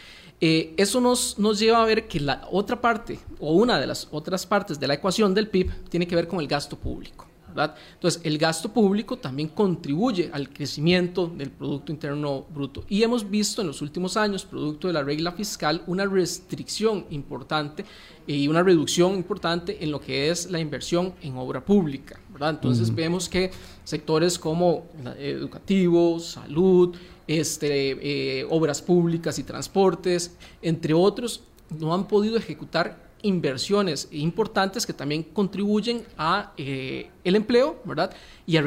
[0.43, 4.07] Eh, eso nos, nos lleva a ver que la otra parte o una de las
[4.11, 7.27] otras partes de la ecuación del PIB tiene que ver con el gasto público.
[7.51, 7.75] ¿verdad?
[7.93, 12.85] Entonces, el gasto público también contribuye al crecimiento del Producto Interno Bruto.
[12.89, 17.85] Y hemos visto en los últimos años, producto de la regla fiscal, una restricción importante
[18.25, 22.19] y una reducción importante en lo que es la inversión en obra pública.
[22.31, 22.51] ¿verdad?
[22.51, 23.51] Entonces, vemos que
[23.83, 24.85] sectores como
[25.19, 26.95] educativo, salud,
[27.39, 31.43] este, eh, obras públicas y transportes, entre otros,
[31.79, 38.11] no han podido ejecutar inversiones importantes que también contribuyen a eh, el empleo, ¿verdad?
[38.47, 38.63] Y a,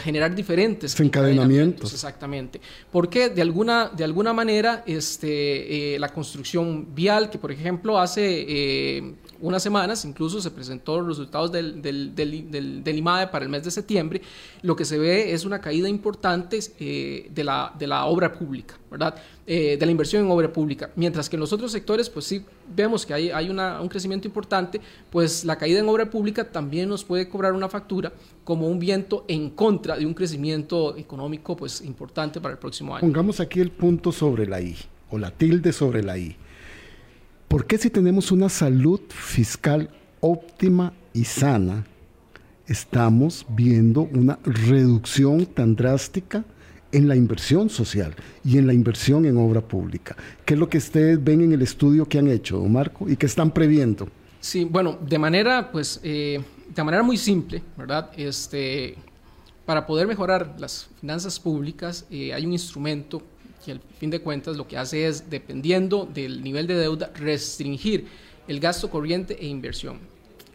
[0.00, 1.92] generar diferentes encadenamientos.
[1.92, 2.60] Exactamente.
[2.90, 9.14] Porque de alguna, de alguna manera este, eh, la construcción vial, que por ejemplo hace
[9.40, 13.70] unas semanas, incluso se presentó los resultados del, del, del, IMAE para el mes de
[13.70, 14.20] septiembre,
[14.62, 18.76] lo que se ve es una caída importante eh, de, la, de la obra pública,
[18.90, 19.14] ¿verdad?
[19.46, 20.90] Eh, de la inversión en obra pública.
[20.96, 24.26] Mientras que en los otros sectores, pues sí vemos que hay, hay una, un crecimiento
[24.26, 28.12] importante, pues la caída en obra pública también nos puede cobrar una factura
[28.44, 33.00] como un viento en contra de un crecimiento económico pues importante para el próximo año.
[33.02, 34.76] Pongamos aquí el punto sobre la I,
[35.10, 36.36] o la tilde sobre la I.
[37.48, 39.88] ¿Por qué si tenemos una salud fiscal
[40.20, 41.86] óptima y sana,
[42.66, 46.44] estamos viendo una reducción tan drástica
[46.92, 50.14] en la inversión social y en la inversión en obra pública?
[50.44, 53.24] ¿Qué es lo que ustedes ven en el estudio que han hecho, Marco, y que
[53.24, 54.08] están previendo?
[54.40, 58.10] Sí, bueno, de manera, pues, eh, de manera muy simple, ¿verdad?
[58.14, 58.94] Este,
[59.64, 63.22] para poder mejorar las finanzas públicas eh, hay un instrumento
[63.64, 68.06] que al fin de cuentas lo que hace es, dependiendo del nivel de deuda, restringir
[68.46, 69.98] el gasto corriente e inversión.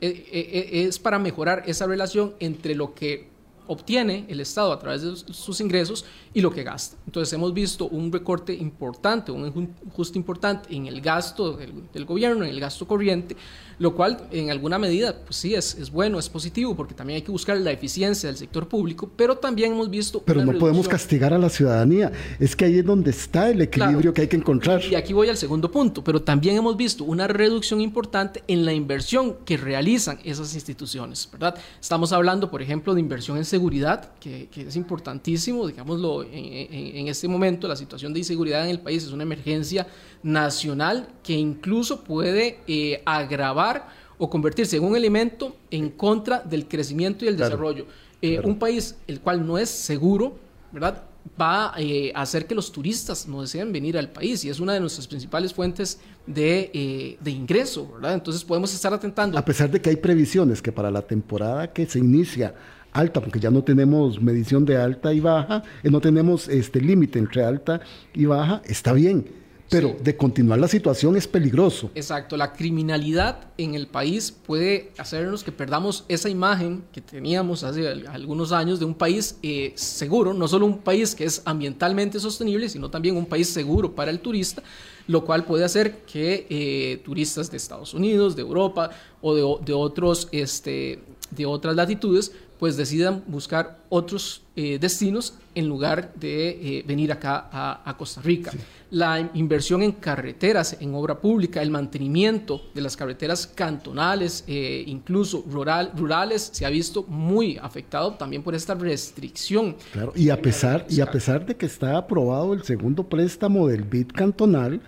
[0.02, 3.33] E, e, e, es para mejorar esa relación entre lo que
[3.68, 6.98] obtiene el Estado a través de sus ingresos y lo que gasta.
[7.06, 12.50] Entonces hemos visto un recorte importante, un ajuste importante en el gasto del, gobierno, en
[12.50, 13.36] el gasto corriente,
[13.80, 17.22] lo cual en alguna medida, pues sí, es, es, bueno, es positivo, porque también hay
[17.22, 20.22] que buscar la eficiencia del sector público, pero también hemos visto...
[20.24, 24.14] Pero no podemos castigar a la ciudadanía, es que ahí es donde está el equilibrio
[24.14, 24.82] que hay que encontrar.
[24.84, 28.74] Y aquí voy al segundo punto, pero también hemos visto una reducción importante en la
[28.74, 31.56] inversión que realizan esas instituciones, ¿verdad?
[31.80, 37.28] Estamos hablando, por ejemplo, de inversión en seguridad, que, que es importantísimo, digámoslo, en, este
[37.28, 39.86] momento la situación de inseguridad en el país es una emergencia
[40.24, 43.88] nacional que incluso puede eh, agravar
[44.18, 47.86] o convertirse en un elemento en contra del crecimiento y el desarrollo.
[48.24, 50.36] Eh, un país el cual no es seguro,
[50.72, 51.04] ¿verdad?
[51.40, 54.74] va eh, a hacer que los turistas no deseen venir al país y es una
[54.74, 58.16] de nuestras principales fuentes de, de, ingreso, ¿verdad?
[58.16, 59.38] Entonces podemos estar atentando.
[59.38, 62.54] A pesar de que hay previsiones que para la temporada que se inicia
[62.94, 67.20] alta, porque ya no tenemos medición de alta y baja, eh, no tenemos este límite
[67.20, 67.82] entre alta
[68.14, 69.44] y baja, está bien.
[69.70, 71.90] Pero de continuar la situación es peligroso.
[71.96, 77.88] Exacto, la criminalidad en el país puede hacernos que perdamos esa imagen que teníamos hace
[77.90, 82.70] algunos años de un país eh, seguro, no solo un país que es ambientalmente sostenible,
[82.70, 84.62] sino también un país seguro para el turista,
[85.08, 89.74] lo cual puede hacer que eh, turistas de Estados Unidos, de Europa o de, de
[89.74, 91.00] otros, este,
[91.32, 92.32] de otras latitudes
[92.64, 98.54] pues decidan buscar otros eh, destinos en lugar de eh, venir acá a, Costa Rica.
[98.90, 105.44] La inversión en carreteras, en obra pública, el mantenimiento de las carreteras cantonales, eh, incluso
[105.46, 109.76] rural, rurales, se ha visto muy afectado también por esta restricción.
[109.92, 113.84] Claro, y a pesar, y a pesar de que está aprobado el segundo préstamo del
[113.84, 114.80] BID cantonal,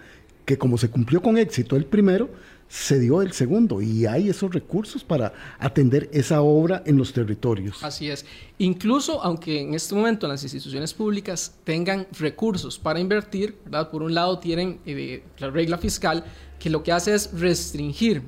[0.45, 2.29] que como se cumplió con éxito el primero,
[2.67, 7.83] se dio el segundo y hay esos recursos para atender esa obra en los territorios.
[7.83, 8.25] Así es.
[8.57, 13.89] Incluso aunque en este momento las instituciones públicas tengan recursos para invertir, ¿verdad?
[13.89, 16.23] Por un lado tienen eh, la regla fiscal
[16.59, 18.23] que lo que hace es restringir.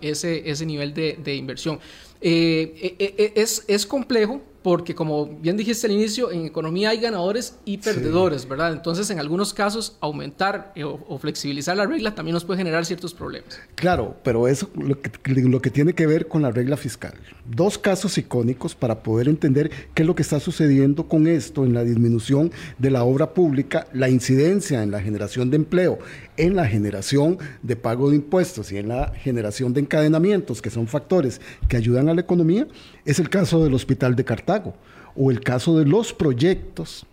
[0.00, 1.78] Ese, ese nivel de, inversión.
[2.22, 7.56] Eh, eh, es, es complejo porque como bien dijiste al inicio, en economía hay ganadores
[7.64, 8.72] y perdedores, ¿verdad?
[8.72, 13.12] Entonces, en algunos casos, aumentar eh, o, flexibilizar la regla también nos puede generar ciertos
[13.12, 13.60] problemas.
[13.74, 17.14] Claro, pero eso lo que, lo que tiene que ver con la regla fiscal.
[17.44, 21.74] Dos casos icónicos para poder entender qué es lo que está sucediendo con esto en
[21.74, 25.98] la disminución de la obra pública, la incidencia en la generación de empleo,
[26.36, 30.86] en la generación de pago de impuestos y en la generación de encadenamientos, que son
[30.86, 32.66] factores que ayudan a la economía,
[33.04, 34.74] es el caso del Hospital de Cartago
[35.14, 37.06] o el caso de los proyectos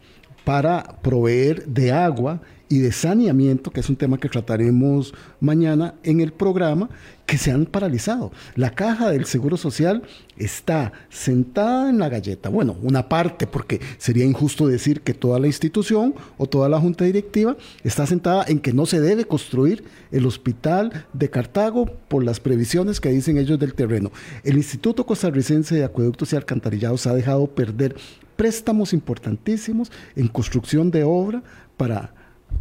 [0.46, 6.22] para proveer de agua y de saneamiento, que es un tema que trataremos mañana en
[6.22, 6.90] el programa,
[7.26, 8.32] que se han paralizado.
[8.56, 10.04] La caja del Seguro Social
[10.38, 12.50] está sentada en la galleta.
[12.50, 17.06] Bueno, una parte, porque sería injusto decir que toda la institución o toda la junta
[17.06, 22.40] directiva está sentada en que no se debe construir el hospital de Cartago por las
[22.40, 24.12] previsiones que dicen ellos del terreno.
[24.44, 27.96] El Instituto Costarricense de Acueductos y Alcantarillados ha dejado perder
[28.36, 31.44] préstamos importantísimos en construcción de obra
[31.78, 32.14] para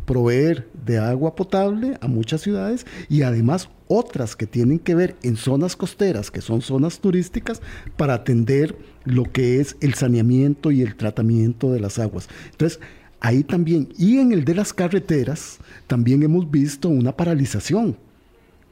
[0.04, 5.36] proveer de agua potable a muchas ciudades y además otras que tienen que ver en
[5.36, 7.60] zonas costeras, que son zonas turísticas,
[7.96, 12.28] para atender lo que es el saneamiento y el tratamiento de las aguas.
[12.50, 12.80] Entonces,
[13.20, 17.96] ahí también, y en el de las carreteras, también hemos visto una paralización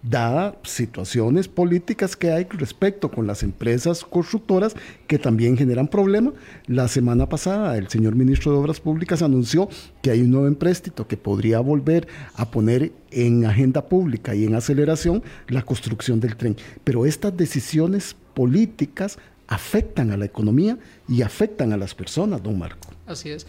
[0.09, 4.75] dada situaciones políticas que hay respecto con las empresas constructoras
[5.07, 6.35] que también generan problemas.
[6.67, 9.69] La semana pasada el señor ministro de Obras Públicas anunció
[10.03, 14.55] que hay un nuevo empréstito que podría volver a poner en agenda pública y en
[14.55, 16.57] aceleración la construcción del tren.
[16.85, 22.89] Pero estas decisiones políticas afectan a la economía y afectan a las personas, don Marco.
[23.07, 23.47] Así es.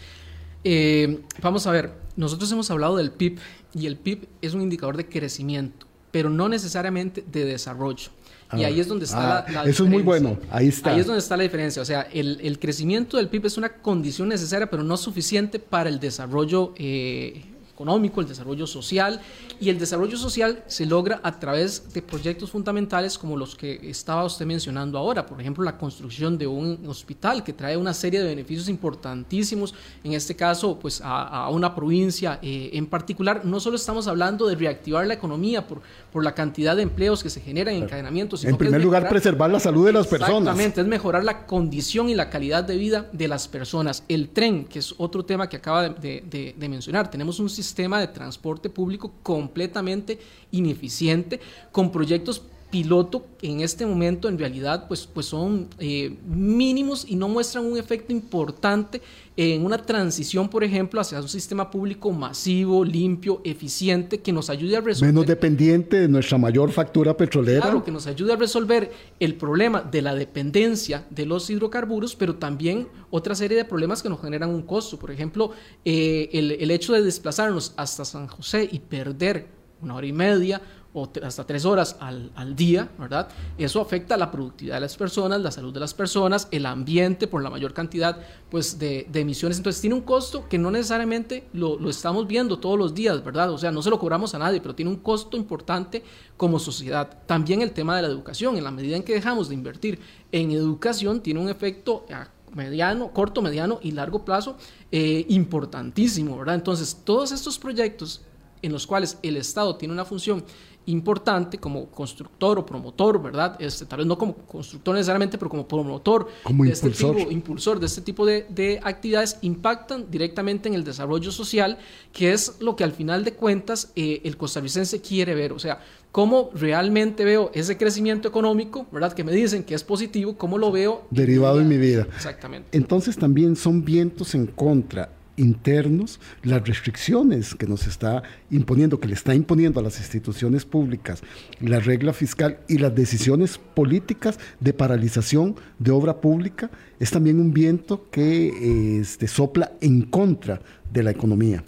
[0.64, 3.38] Eh, vamos a ver, nosotros hemos hablado del PIB
[3.74, 8.10] y el PIB es un indicador de crecimiento pero no necesariamente de desarrollo.
[8.52, 9.70] y ahí es donde está la, diferencia.
[9.70, 10.90] Eso es muy bueno, ahí está.
[10.90, 11.82] Ahí es donde está la diferencia.
[11.82, 15.88] O sea, el, el crecimiento del PIB es una condición necesaria, pero no suficiente para
[15.88, 17.44] el desarrollo eh,
[17.78, 19.20] económico, el desarrollo social,
[19.60, 24.24] y el desarrollo social se logra a través de proyectos fundamentales como los que estaba
[24.24, 28.26] usted mencionando ahora, por ejemplo, la construcción de un hospital que trae una serie de
[28.26, 33.44] beneficios importantísimos, en este caso, pues a, una provincia eh, en particular.
[33.44, 35.80] No solo estamos hablando de reactivar la economía por,
[36.12, 38.44] por la cantidad de empleos que se generan en encadenamientos.
[38.44, 40.38] en primer lugar, preservar la salud de las personas.
[40.38, 44.04] Exactamente, es mejorar la condición y la calidad de vida de las personas.
[44.08, 48.08] El tren, que es otro tema que acaba de, de mencionar, tenemos un sistema de
[48.08, 50.18] transporte público completamente
[50.50, 51.40] ineficiente,
[51.72, 57.28] con proyectos piloto en este momento en realidad pues, pues son eh, mínimos y no
[57.28, 59.00] muestran un efecto importante
[59.40, 64.76] en una transición, por ejemplo, hacia un sistema público masivo, limpio, eficiente, que nos ayude
[64.76, 65.14] a resolver...
[65.14, 67.60] Menos dependiente de nuestra mayor factura petrolera.
[67.60, 72.34] Claro, que nos ayude a resolver el problema de la dependencia de los hidrocarburos, pero
[72.34, 74.98] también otra serie de problemas que nos generan un costo.
[74.98, 75.52] Por ejemplo,
[75.84, 79.46] eh, el, el hecho de desplazarnos hasta San José y perder
[79.80, 80.60] una hora y media
[80.94, 83.28] o hasta tres horas al, al, día, ¿verdad?
[83.58, 87.42] Eso afecta la productividad de las personas, la salud de las personas, el ambiente por
[87.42, 88.18] la mayor cantidad
[88.50, 89.58] pues, de, de emisiones.
[89.58, 93.50] Entonces tiene un costo que no necesariamente lo, lo, estamos viendo todos los días, ¿verdad?
[93.50, 96.02] O sea, no se lo cobramos a nadie, pero tiene un costo importante
[96.36, 97.18] como sociedad.
[97.26, 100.00] También el tema de la educación, en la medida en que dejamos de invertir
[100.32, 104.56] en educación, tiene un efecto a mediano, corto, mediano y largo plazo
[104.90, 106.54] eh, importantísimo, ¿verdad?
[106.54, 108.22] Entonces, todos estos proyectos
[108.62, 110.44] en los cuales el Estado tiene una función
[110.88, 113.56] importante como constructor o promotor, ¿verdad?
[113.60, 117.10] Este, tal vez no como constructor necesariamente, pero como promotor, como de impulsor.
[117.10, 121.78] Este tipo, impulsor de este tipo de, de, actividades, impactan directamente en el desarrollo social,
[122.12, 125.52] que es lo que al final de cuentas eh, el costarricense quiere ver.
[125.52, 129.12] O sea, cómo realmente veo ese crecimiento económico, ¿verdad?
[129.12, 131.06] Que me dicen que es positivo, cómo lo veo.
[131.10, 132.06] Derivado en mi vida.
[132.14, 132.76] Exactamente.
[132.76, 139.14] Entonces también son vientos en contra internos, las restricciones que nos está imponiendo, que le
[139.14, 141.22] está imponiendo a las instituciones públicas,
[141.60, 146.70] la regla fiscal y las decisiones políticas de paralización de obra pública,
[147.00, 150.60] es también un viento que este, sopla en contra
[150.92, 151.64] de la economía.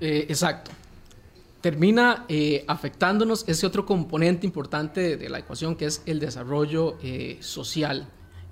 [0.00, 0.70] Eh, exacto.
[1.60, 7.38] Termina eh, afectándonos ese otro componente importante de, la ecuación que es el desarrollo eh,
[7.40, 8.06] social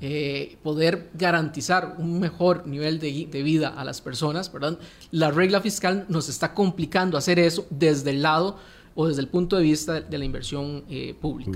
[0.04, 4.76] eh, poder garantizar un mejor nivel de, vida a las personas, ¿verdad?
[5.12, 8.56] La regla fiscal nos está complicando hacer eso desde el lado
[8.96, 11.52] o desde el punto de vista de, la inversión eh, pública.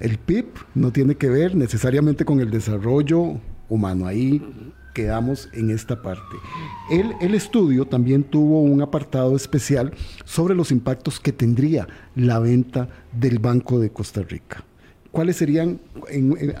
[0.00, 4.08] el PIB no tiene que ver necesariamente con el desarrollo humano.
[4.08, 4.42] Ahí
[4.92, 6.36] quedamos en esta parte.
[6.90, 9.92] El, el, estudio también tuvo un apartado especial
[10.24, 11.86] sobre los impactos que tendría
[12.16, 14.64] la venta del Banco de Costa Rica.
[15.16, 15.80] ¿Cuáles serían,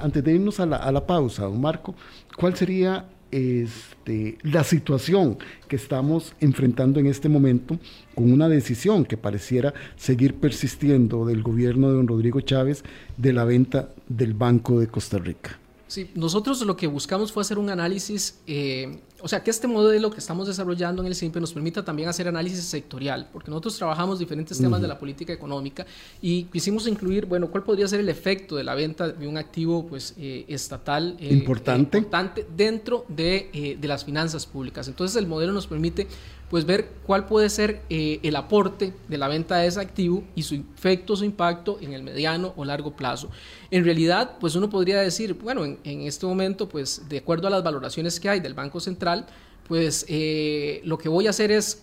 [0.00, 1.94] antes de irnos a la, a la, pausa, don Marco,
[2.38, 5.36] cuál sería este, la situación
[5.68, 7.78] que estamos enfrentando en este momento
[8.14, 12.82] con una decisión que pareciera seguir persistiendo del gobierno de don Rodrigo Chávez
[13.18, 15.58] de la venta del Banco de Costa Rica?
[15.88, 20.10] Sí, nosotros lo que buscamos fue hacer un análisis, eh, o sea, que este modelo
[20.10, 24.18] que estamos desarrollando en el SIMPE nos permita también hacer análisis sectorial, porque nosotros trabajamos
[24.18, 25.86] diferentes temas de la política económica
[26.20, 29.86] y quisimos incluir, bueno, cuál podría ser el efecto de la venta de un activo
[29.86, 31.98] pues, eh, estatal eh, importante.
[31.98, 34.88] importante dentro de, de las finanzas públicas.
[34.88, 36.08] Entonces el modelo nos permite
[36.50, 40.42] pues ver cuál puede ser eh, el aporte de la venta de ese activo y
[40.42, 43.30] su efecto, su impacto en el mediano o largo plazo.
[43.70, 47.64] En realidad, pues uno podría decir, bueno, en, este momento, pues de acuerdo a las
[47.64, 49.26] valoraciones que hay del Banco Central,
[49.66, 51.82] pues eh, lo que voy a hacer es,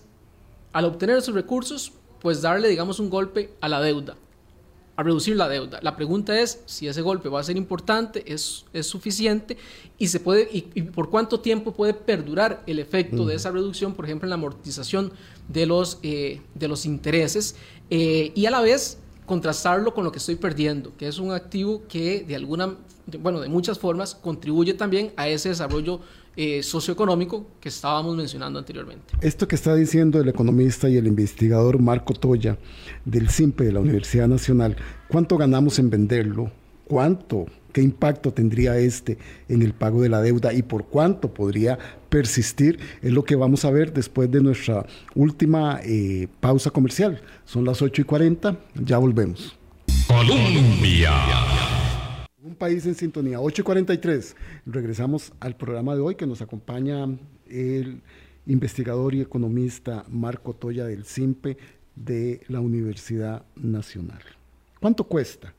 [0.72, 1.92] al obtener esos recursos,
[2.22, 4.16] pues darle, digamos, un golpe a la deuda
[4.96, 5.80] a reducir la deuda.
[5.82, 9.58] La pregunta es si ese golpe va a ser importante, es, es suficiente
[9.98, 14.06] y, se puede, y, por cuánto tiempo puede perdurar el efecto de esa reducción, por
[14.06, 15.12] ejemplo, en la amortización
[15.48, 17.56] de los, eh, de los intereses
[17.90, 21.84] eh, y a la vez contrastarlo con lo que estoy perdiendo, que es un activo
[21.88, 22.76] que de alguna,
[23.20, 26.02] bueno, de muchas formas contribuye también a ese desarrollo
[26.36, 29.14] eh, socioeconómico que estábamos mencionando anteriormente.
[29.22, 32.58] Esto que está diciendo el economista y el investigador Marco Toya
[33.06, 34.76] del CIMPE de la Universidad Nacional,
[35.10, 36.52] ¿cuánto ganamos en venderlo?
[36.86, 37.46] ¿Cuánto?
[37.72, 39.18] ¿Qué impacto tendría este
[39.50, 41.78] en el pago de la deuda y por cuánto podría
[42.10, 42.80] persistir?
[43.02, 47.22] Es lo que vamos a ver después de nuestra última eh, pausa comercial.
[47.46, 49.56] Son las 8 y 40, ya volvemos.
[50.08, 51.12] Colombia
[52.56, 53.40] país en sintonía.
[53.40, 54.36] 8.43.
[54.66, 57.06] Regresamos al programa de hoy que nos acompaña
[57.48, 58.02] el
[58.46, 61.58] investigador y economista Marco Toya del CIMPE
[61.96, 64.22] de la Universidad Nacional.
[64.80, 65.54] ¿Cuánto cuesta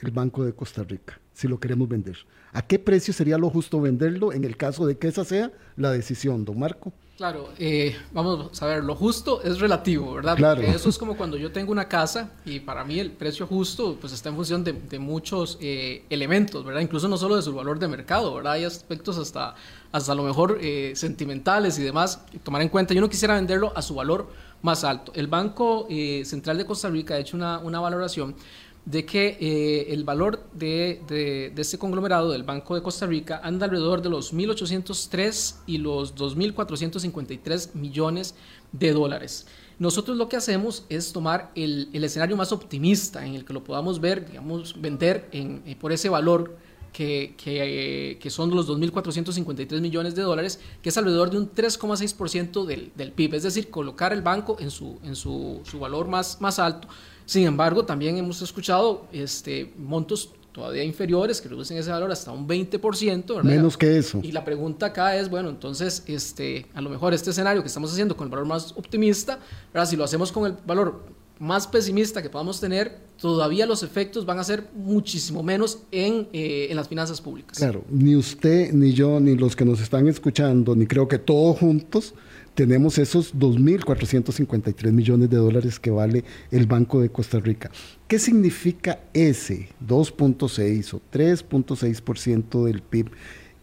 [0.00, 2.16] el Banco de Costa Rica si lo queremos vender?
[2.52, 5.90] ¿A qué precio sería lo justo venderlo en el caso de que esa sea la
[5.90, 6.92] decisión, don Marco?
[7.16, 10.36] Claro, eh, vamos a ver, lo justo es relativo, ¿verdad?
[10.36, 10.62] Claro.
[10.62, 14.12] eso es como cuando yo tengo una casa y para mí el precio justo pues
[14.12, 16.80] está en función de, muchos eh, elementos, ¿verdad?
[16.80, 18.54] Incluso no solo de su valor de mercado, ¿verdad?
[18.54, 19.54] Hay aspectos hasta,
[19.92, 22.94] hasta a lo mejor eh, sentimentales y demás tomar en cuenta.
[22.94, 24.28] Yo no quisiera venderlo a su valor
[24.62, 25.12] más alto.
[25.14, 25.86] El Banco
[26.24, 28.34] Central de Costa Rica ha hecho una, una valoración
[28.84, 33.64] de que eh, el valor de, de, este conglomerado del Banco de Costa Rica anda
[33.64, 38.34] alrededor de los 1.803 y los 2.453 millones
[38.72, 39.46] de dólares.
[39.78, 43.64] Nosotros lo que hacemos es tomar el, el, escenario más optimista en el que lo
[43.64, 46.56] podamos ver, digamos, vender en, eh, por ese valor
[46.92, 52.66] que, que, que, son los 2.453 millones de dólares, que es alrededor de un 3,6%
[52.66, 56.40] del, del PIB, es decir, colocar el banco en su, en su, su valor más,
[56.40, 56.86] más alto
[57.26, 62.46] sin embargo, también hemos escuchado este, montos todavía inferiores que reducen ese valor hasta un
[62.46, 63.26] 20%.
[63.26, 63.42] ¿verdad?
[63.42, 64.20] Menos que eso.
[64.22, 67.92] Y la pregunta acá es, bueno, entonces, este, a lo mejor este escenario que estamos
[67.92, 69.40] haciendo con el valor más optimista,
[69.72, 69.88] ¿verdad?
[69.88, 71.02] si lo hacemos con el valor
[71.40, 76.68] más pesimista que podamos tener, todavía los efectos van a ser muchísimo menos en, eh,
[76.70, 77.58] en las finanzas públicas.
[77.58, 81.58] Claro, ni usted, ni yo, ni los que nos están escuchando, ni creo que todos
[81.58, 82.14] juntos
[82.54, 87.70] tenemos esos 2.453 millones de dólares que vale el Banco de Costa Rica.
[88.06, 93.10] ¿Qué significa ese 2.6 o 3.6% del PIB?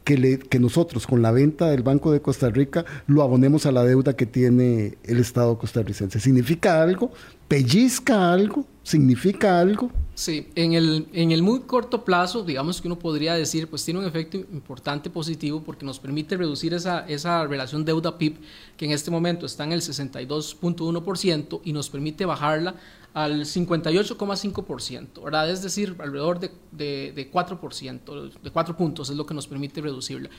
[0.03, 3.71] Que, le, que, nosotros con la venta del Banco de Costa Rica lo abonemos a
[3.71, 6.19] la deuda que tiene el Estado costarricense.
[6.19, 7.11] ¿Significa algo?
[7.47, 8.65] ¿Pellizca algo?
[8.83, 9.91] ¿Significa algo?
[10.15, 13.99] Sí, en el, en el muy corto plazo, digamos que uno podría decir, pues tiene
[13.99, 18.37] un efecto importante positivo porque nos permite reducir esa, esa relación deuda-PIB,
[18.77, 22.75] que en este momento está en el 62.1% y nos permite bajarla
[23.13, 25.49] al 58,5%, ¿verdad?
[25.49, 29.81] Es decir, alrededor de, de, de 4%, de 4 puntos es lo que nos permite
[29.81, 30.29] reducirla.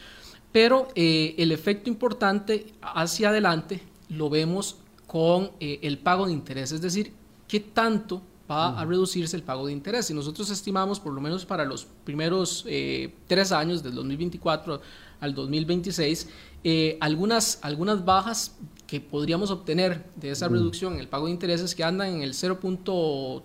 [0.53, 6.73] Pero eh, el efecto importante hacia adelante lo vemos con eh, el pago de interés,
[6.73, 7.13] es decir,
[7.49, 10.11] qué tanto va a reducirse el pago de interés.
[10.11, 14.81] Y nosotros estimamos, por lo menos para los primeros eh, tres años, del 2024
[15.21, 16.29] al 2026,
[16.65, 18.57] eh, algunas, algunas bajas
[18.93, 22.35] que podríamos obtener de esa reducción en el pago de intereses que andan en el
[22.35, 23.41] 0.3%,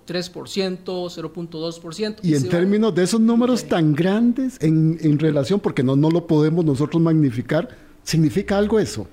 [0.83, 2.15] 0.2%.
[2.21, 6.27] Y, en términos de esos números tan grandes en, en relación, porque no, no lo
[6.27, 7.69] podemos nosotros magnificar,
[8.03, 9.07] ¿significa algo eso?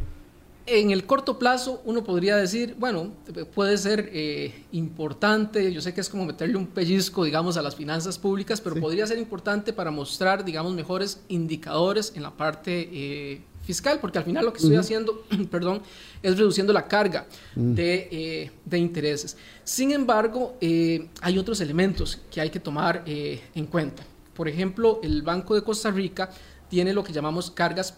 [0.66, 3.12] En el corto plazo uno podría decir, bueno,
[3.54, 7.76] puede ser eh, importante, yo sé que es como meterle un pellizco, digamos, a las
[7.76, 13.42] finanzas públicas, pero podría ser importante para mostrar, digamos, mejores indicadores en la parte eh,
[13.64, 15.82] fiscal, porque al final lo que estoy haciendo, perdón,
[16.22, 17.74] es reduciendo la carga mm.
[17.74, 19.36] de, eh, de, intereses.
[19.64, 24.02] Sin embargo, hay otros elementos que hay que tomar en cuenta.
[24.34, 26.30] Por ejemplo, el Banco de Costa Rica
[26.68, 27.94] tiene lo que llamamos cargas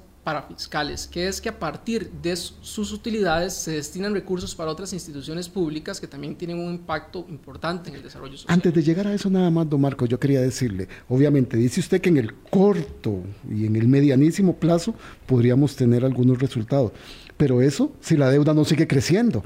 [0.48, 5.48] fiscales, que es que a partir de sus utilidades se destinan recursos para otras instituciones
[5.48, 8.52] públicas que también tienen un impacto importante en el desarrollo social.
[8.52, 12.00] Antes de llegar a eso nada más, don Marco, yo quería decirle, obviamente dice usted
[12.00, 14.94] que en el corto y en el medianísimo plazo
[15.26, 16.90] podríamos tener algunos resultados,
[17.36, 19.44] pero eso si la deuda no sigue creciendo.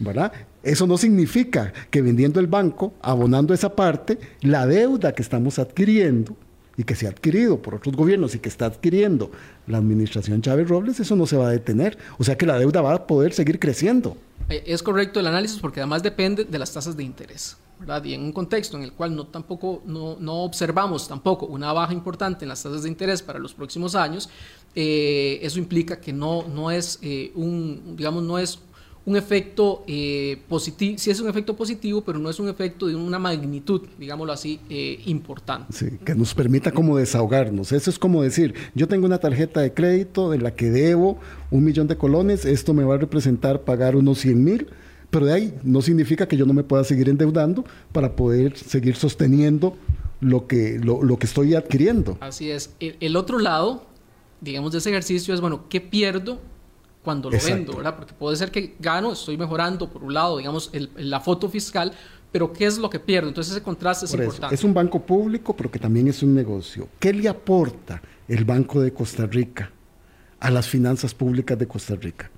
[0.00, 0.32] ¿verdad?
[0.64, 6.36] Eso no significa que vendiendo el banco, abonando esa parte, la deuda que estamos adquiriendo
[6.76, 9.30] y que se ha adquirido por otros gobiernos y que está adquiriendo
[9.66, 11.98] la administración Chávez Robles, eso no se va a detener.
[12.18, 14.16] O sea que la deuda va a poder seguir creciendo.
[14.48, 17.56] Eh, es correcto el análisis porque además depende de las tasas de interés.
[18.04, 21.92] Y en un contexto en el cual no, tampoco, no, no observamos tampoco una baja
[21.92, 24.30] importante en las tasas de interés para los próximos años,
[24.74, 28.58] eh, eso implica que no, no es eh, un, digamos, no es
[29.06, 32.96] un efecto eh, positivo, sí es un efecto positivo, pero no es un efecto de
[32.96, 35.72] una magnitud, digámoslo así, eh, importante.
[35.72, 37.72] Sí, que nos permita como desahogarnos.
[37.72, 41.18] Eso es como decir, yo tengo una tarjeta de crédito en la que debo
[41.50, 44.66] un millón de colones, esto me va a representar pagar unos 100 mil,
[45.10, 48.96] pero de ahí no significa que yo no me pueda seguir endeudando para poder seguir
[48.96, 49.76] sosteniendo
[50.20, 52.16] lo que, lo, que estoy adquiriendo.
[52.20, 52.74] Así es.
[52.80, 53.84] el otro lado,
[54.40, 56.40] digamos, de ese ejercicio es, bueno, ¿qué pierdo
[57.04, 57.96] cuando lo vendo, ¿verdad?
[57.96, 61.92] Porque puede ser que gano, estoy mejorando, por un lado, digamos, la foto fiscal,
[62.32, 63.28] pero ¿qué es lo que pierdo?
[63.28, 64.54] Entonces ese contraste es importante.
[64.54, 66.88] es un banco público, pero que también es un negocio.
[66.98, 69.70] ¿Qué le aporta el Banco de Costa Rica
[70.40, 72.30] a las finanzas públicas de Costa Rica?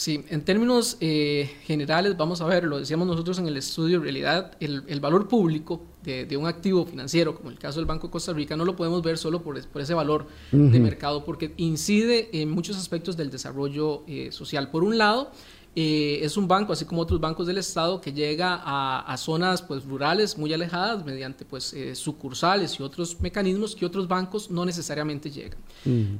[0.00, 4.02] Sí, en términos eh, generales, vamos a ver, lo decíamos nosotros en el estudio, en
[4.04, 8.32] realidad el, valor público de, un activo financiero, como el caso del Banco de Costa
[8.32, 12.78] Rica, no lo podemos ver solo por, ese valor de mercado, porque incide en muchos
[12.78, 14.70] aspectos del desarrollo eh, social.
[14.70, 15.32] Por un lado,
[15.76, 19.84] eh, es un banco, así como otros bancos del Estado, que llega a, zonas pues,
[19.84, 25.30] rurales muy alejadas mediante pues, eh, sucursales y otros mecanismos que otros bancos no necesariamente
[25.30, 25.58] llegan.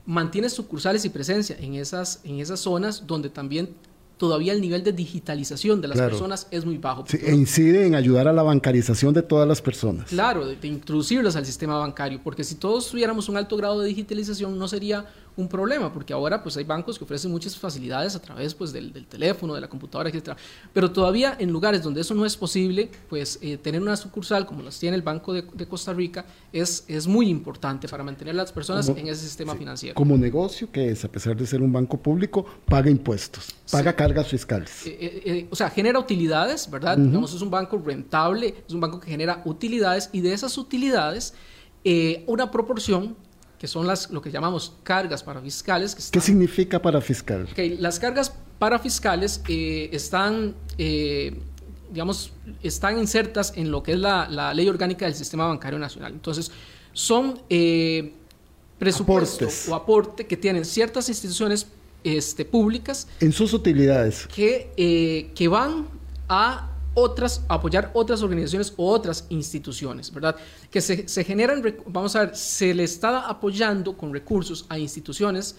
[0.06, 3.74] Mantiene sucursales y presencia en esas, en esas zonas donde también
[4.20, 7.04] todavía el nivel de digitalización de las personas es muy bajo.
[7.08, 10.10] Sí, e incide en ayudar a la bancarización de todas las personas.
[10.10, 13.88] Claro, de, de, introducirlas al sistema bancario, porque si todos tuviéramos un alto grado de
[13.88, 15.06] digitalización no sería
[15.40, 18.92] un problema, porque ahora pues hay bancos que ofrecen muchas facilidades a través pues del,
[19.06, 20.36] teléfono, de la computadora, etc.
[20.72, 24.62] Pero todavía en lugares donde eso no es posible, pues eh, tener una sucursal como
[24.62, 28.52] las tiene el Banco de, Costa Rica es, es muy importante para mantener a las
[28.52, 29.94] personas en ese sistema financiero.
[29.94, 34.28] Como negocio que es, a pesar de ser un banco público, paga impuestos, paga cargas
[34.28, 34.86] fiscales.
[34.86, 36.98] Eh, eh, o sea, genera utilidades, ¿verdad?
[36.98, 41.34] Digamos, es un banco rentable, es un banco que genera utilidades y de esas utilidades,
[42.26, 43.16] una proporción
[43.60, 45.94] que son las, lo que llamamos cargas parafiscales.
[45.94, 47.46] Que ¿Qué significa parafiscal?
[47.52, 51.38] Okay, las cargas parafiscales eh, están, eh,
[51.92, 52.32] digamos,
[52.62, 56.10] están insertas en lo que es la, ley orgánica del sistema bancario nacional.
[56.14, 56.50] Entonces,
[56.94, 58.14] son eh,
[58.78, 61.66] presupuestos o aporte que tienen ciertas instituciones
[62.02, 63.08] este, públicas.
[63.20, 64.26] En sus utilidades.
[64.34, 65.86] Que, que van
[66.30, 70.36] a otras, apoyar otras organizaciones o otras instituciones, ¿verdad?
[70.70, 75.56] Que se, se, generan, vamos a ver, se le está apoyando con recursos a instituciones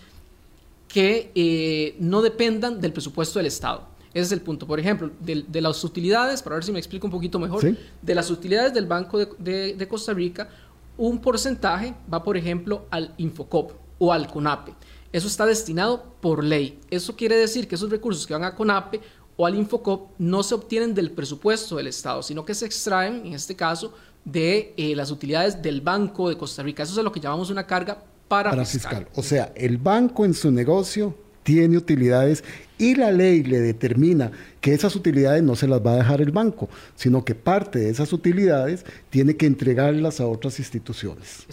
[0.88, 3.88] que eh, no dependan del presupuesto del Estado.
[4.14, 4.68] Ese es el punto.
[4.68, 7.64] Por ejemplo, de, las utilidades, para ver si me explico un poquito mejor,
[8.02, 10.50] de las utilidades del Banco de, de, Costa Rica,
[10.98, 14.74] un porcentaje va, por ejemplo, al Infocop o al CONAPE.
[15.14, 16.80] Eso está destinado por ley.
[16.90, 19.00] Eso quiere decir que esos recursos que van a CONAPE
[19.38, 23.34] o al Infocop no se obtienen del presupuesto del Estado, sino que se extraen, en
[23.34, 23.94] este caso,
[24.26, 26.84] de eh, las utilidades del Banco de Costa Rica.
[26.84, 29.08] Eso es lo que llamamos una carga para, fiscal.
[29.16, 32.44] O sea, el banco en su negocio tiene utilidades
[32.78, 36.32] y la ley le determina que esas utilidades no se las va a dejar el
[36.32, 41.46] banco, sino que parte de esas utilidades tiene que entregarlas a otras instituciones.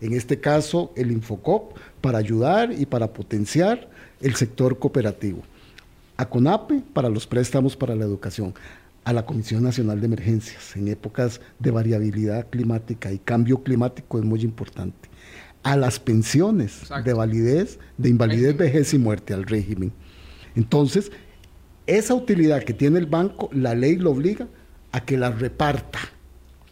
[0.00, 5.42] En este caso, el Infocop para ayudar y para potenciar el sector cooperativo.
[6.16, 8.54] A CONAPE para los préstamos para la educación
[9.04, 14.24] a la Comisión Nacional de Emergencias en épocas de variabilidad climática y cambio climático es
[14.24, 15.08] muy importante.
[15.62, 19.92] A las pensiones de validez, de invalidez, vejez y muerte al régimen.
[20.54, 21.10] Entonces,
[21.86, 24.46] esa utilidad que tiene el banco, la ley lo obliga
[24.92, 25.98] a que la reparta.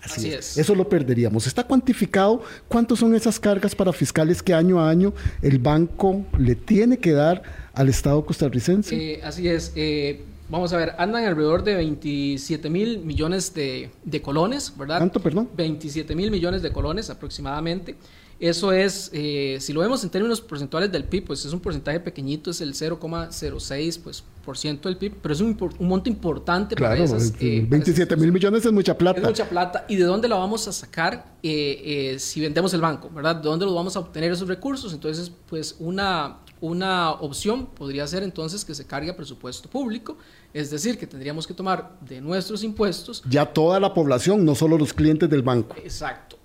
[0.03, 0.57] Así, es.
[0.57, 1.46] Eso lo perderíamos.
[1.46, 6.55] ¿Está cuantificado cuántas son esas cargas para fiscales que año a año el banco le
[6.55, 7.42] tiene que dar
[7.74, 8.94] al Estado costarricense?
[8.94, 9.72] Eh, así es.
[9.76, 13.90] Eh, vamos a ver, andan alrededor de 27 mil millones de,
[14.22, 14.98] colones, ¿verdad?
[14.98, 15.48] ¿Cuánto, perdón?
[15.57, 17.96] 27 mil millones de colones aproximadamente.
[18.41, 22.01] Eso es, eh, si lo vemos en términos porcentuales del PIB, pues es un porcentaje
[22.01, 26.97] pequeñito, es el 0,06 pues, por ciento del PIB, pero es un, monto importante para
[26.97, 27.38] esas...
[27.38, 29.20] 27 mil millones es mucha plata.
[29.20, 29.84] Es mucha plata.
[29.88, 33.36] ¿Y de dónde la vamos a sacar eh, eh, si vendemos el banco, verdad?
[33.36, 34.95] ¿De dónde lo vamos a obtener esos recursos?
[34.95, 40.16] Entonces, pues una, una opción podría ser entonces que se cargue a presupuesto público,
[40.55, 43.22] es decir, que tendríamos que tomar de nuestros impuestos.
[43.28, 45.76] Ya toda la población, no solo los clientes del banco.
[45.84, 46.38] Exacto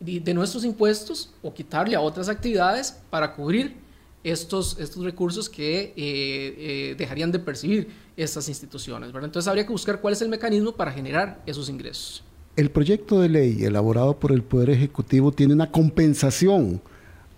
[0.00, 3.76] de nuestros impuestos o quitarle a otras actividades para cubrir
[4.24, 9.10] estos, estos recursos que eh, eh, dejarían de percibir estas instituciones.
[9.14, 12.22] Entonces habría que buscar cuál es el mecanismo para generar esos ingresos.
[12.56, 16.82] El proyecto de ley elaborado por el Poder Ejecutivo tiene una compensación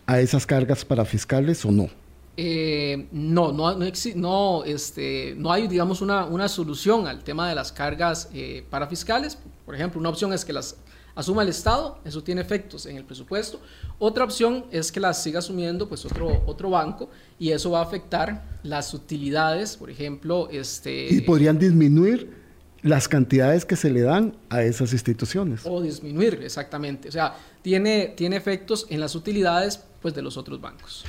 [0.07, 1.89] a esas cargas para fiscales o no?
[2.37, 3.87] Eh, no, no, no,
[4.17, 8.31] no, este, no hay, digamos, una, una, solución al tema de las cargas
[8.71, 9.39] para fiscales.
[9.67, 10.77] Por ejemplo, una opción es que las
[11.15, 13.61] asuma el Estado, eso tiene efectos en el presupuesto.
[13.99, 17.83] Otra opción es que las siga asumiendo pues otro, otro banco y eso va a
[17.83, 20.49] afectar las utilidades, por ejemplo.
[20.51, 22.43] Este, y podrían disminuir
[22.83, 25.63] las cantidades que se le dan a esas instituciones.
[25.65, 27.09] O disminuir, exactamente.
[27.09, 31.05] O sea, tiene, tiene efectos en las utilidades pues, de los otros bancos.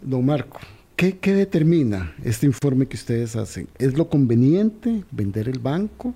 [0.00, 0.60] Don Marco,
[0.96, 3.68] ¿qué, ¿qué determina este informe que ustedes hacen?
[3.78, 6.14] ¿Es lo conveniente vender el banco?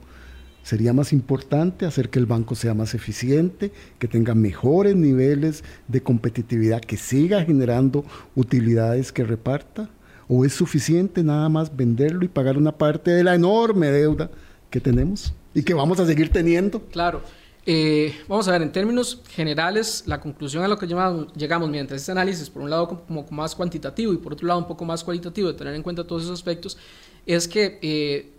[0.68, 6.02] Sería más importante hacer que el banco sea más eficiente, que tenga mejores niveles de
[6.02, 8.04] competitividad, que siga generando
[8.36, 9.88] utilidades que reparta.
[10.28, 14.30] ¿O es suficiente nada más venderlo y pagar una parte de la enorme deuda
[14.68, 16.82] que tenemos y que vamos a seguir teniendo?
[16.92, 17.22] Claro.
[17.64, 22.12] Eh, vamos a ver, en términos generales, la conclusión a lo que llegamos, mediante este
[22.12, 25.48] análisis, por un lado como, más cuantitativo y por otro lado un poco más cualitativo,
[25.48, 26.76] de tener en cuenta todos esos aspectos,
[27.24, 28.34] es que eh,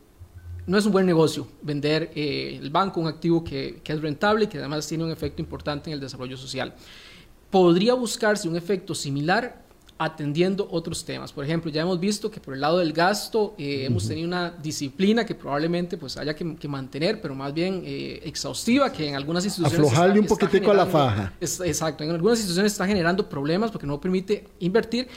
[0.70, 4.48] no es un buen negocio vender eh, el banco, un activo que, es rentable y
[4.48, 6.76] que además tiene un efecto importante en el desarrollo social.
[7.50, 9.64] Podría buscarse un efecto similar
[9.98, 11.34] atendiendo otros temas.
[11.34, 14.52] Por ejemplo, ya hemos visto que por el lado del gasto eh, hemos tenido una
[14.52, 19.44] disciplina que probablemente pues haya que, mantener, pero más bien eh, exhaustiva, que en algunas
[19.46, 19.88] instituciones...
[19.88, 21.34] Aflojarle un poquitico a la faja.
[21.42, 25.08] exacto, en algunas instituciones está generando problemas porque no permite invertir.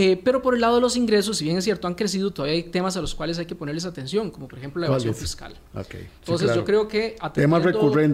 [0.00, 2.54] Eh, pero por el lado de los ingresos, si bien es cierto, han crecido, todavía
[2.54, 5.56] hay temas a los cuales hay que ponerles atención, como por ejemplo la evasión fiscal.
[5.74, 7.16] Entonces yo creo que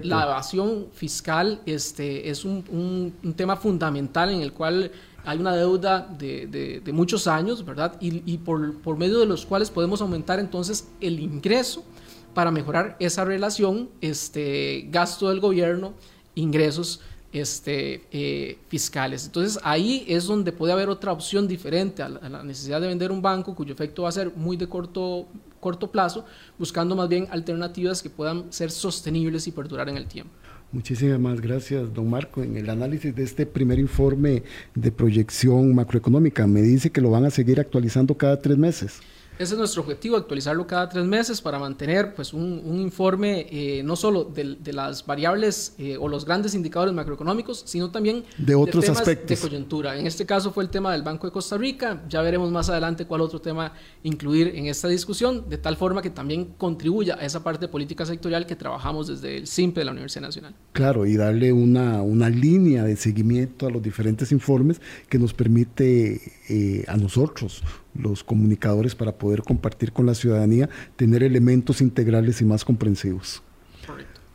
[0.02, 4.92] la evasión fiscal este, es un, tema fundamental en el cual
[5.26, 7.98] hay una deuda de, muchos años, ¿verdad?
[8.00, 11.84] Y, por, por, medio de los cuales podemos aumentar entonces el ingreso
[12.32, 15.92] para mejorar esa relación, este, gasto del gobierno,
[16.34, 17.02] ingresos
[17.34, 19.26] este, eh, fiscales.
[19.26, 23.20] Entonces ahí es donde puede haber otra opción diferente a la, necesidad de vender un
[23.20, 25.26] banco cuyo efecto va a ser muy de corto,
[25.58, 26.24] corto plazo,
[26.58, 30.32] buscando más bien alternativas que puedan ser sostenibles y perdurar en el tiempo.
[30.70, 32.42] Muchísimas gracias, don Marco.
[32.42, 37.24] En el análisis de este primer informe de proyección macroeconómica, me dice que lo van
[37.24, 39.00] a seguir actualizando cada tres meses.
[39.36, 43.96] Ese es nuestro objetivo, actualizarlo cada tres meses para mantener pues, un, informe eh, no
[43.96, 49.42] solo de, las variables eh, o los grandes indicadores macroeconómicos, sino también de otros aspectos
[49.42, 49.98] de coyuntura.
[49.98, 53.06] En este caso fue el tema del Banco de Costa Rica, ya veremos más adelante
[53.06, 53.72] cuál otro tema
[54.04, 58.06] incluir en esta discusión, de tal forma que también contribuya a esa parte de política
[58.06, 60.54] sectorial que trabajamos desde el SIMPE de la Universidad Nacional.
[60.72, 66.20] Claro, y darle una, una línea de seguimiento a los diferentes informes que nos permite
[66.48, 67.62] eh, a nosotros
[67.94, 73.42] los comunicadores para poder compartir con la ciudadanía, tener elementos integrales y más comprensivos.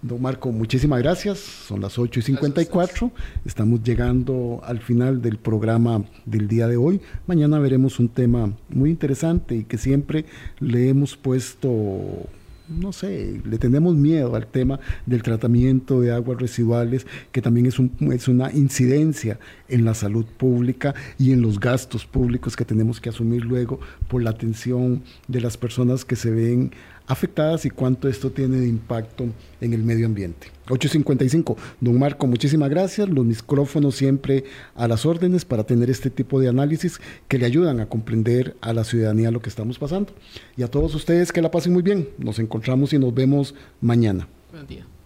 [0.02, 1.40] Don Marco, muchísimas gracias.
[1.40, 3.12] Son las 8 y 54.
[3.44, 7.02] Estamos llegando al final del programa del día de hoy.
[7.28, 10.24] Mañana veremos un tema muy interesante y que siempre
[10.60, 12.30] le hemos puesto
[12.70, 17.80] no sé, le tenemos miedo al tema del tratamiento de aguas residuales, que también es,
[17.80, 23.02] un, es una incidencia en la salud pública y en los gastos públicos que tenemos
[23.02, 26.72] que asumir luego por la atención de las personas que se ven
[27.10, 29.26] afectadas y cuánto esto tiene de impacto
[29.60, 30.48] en el medio ambiente.
[30.68, 31.58] 8.55.
[31.82, 33.10] Don Marco, muchísimas gracias.
[33.10, 34.46] Los micrófonos siempre
[34.76, 38.74] a las órdenes para tener este tipo de análisis que le ayudan a comprender a
[38.74, 40.14] la ciudadanía lo que estamos pasando.
[40.56, 42.10] Y a todos ustedes que la pasen muy bien.
[42.20, 44.28] Nos encontramos y nos vemos mañana.
[44.52, 44.99] Buen día.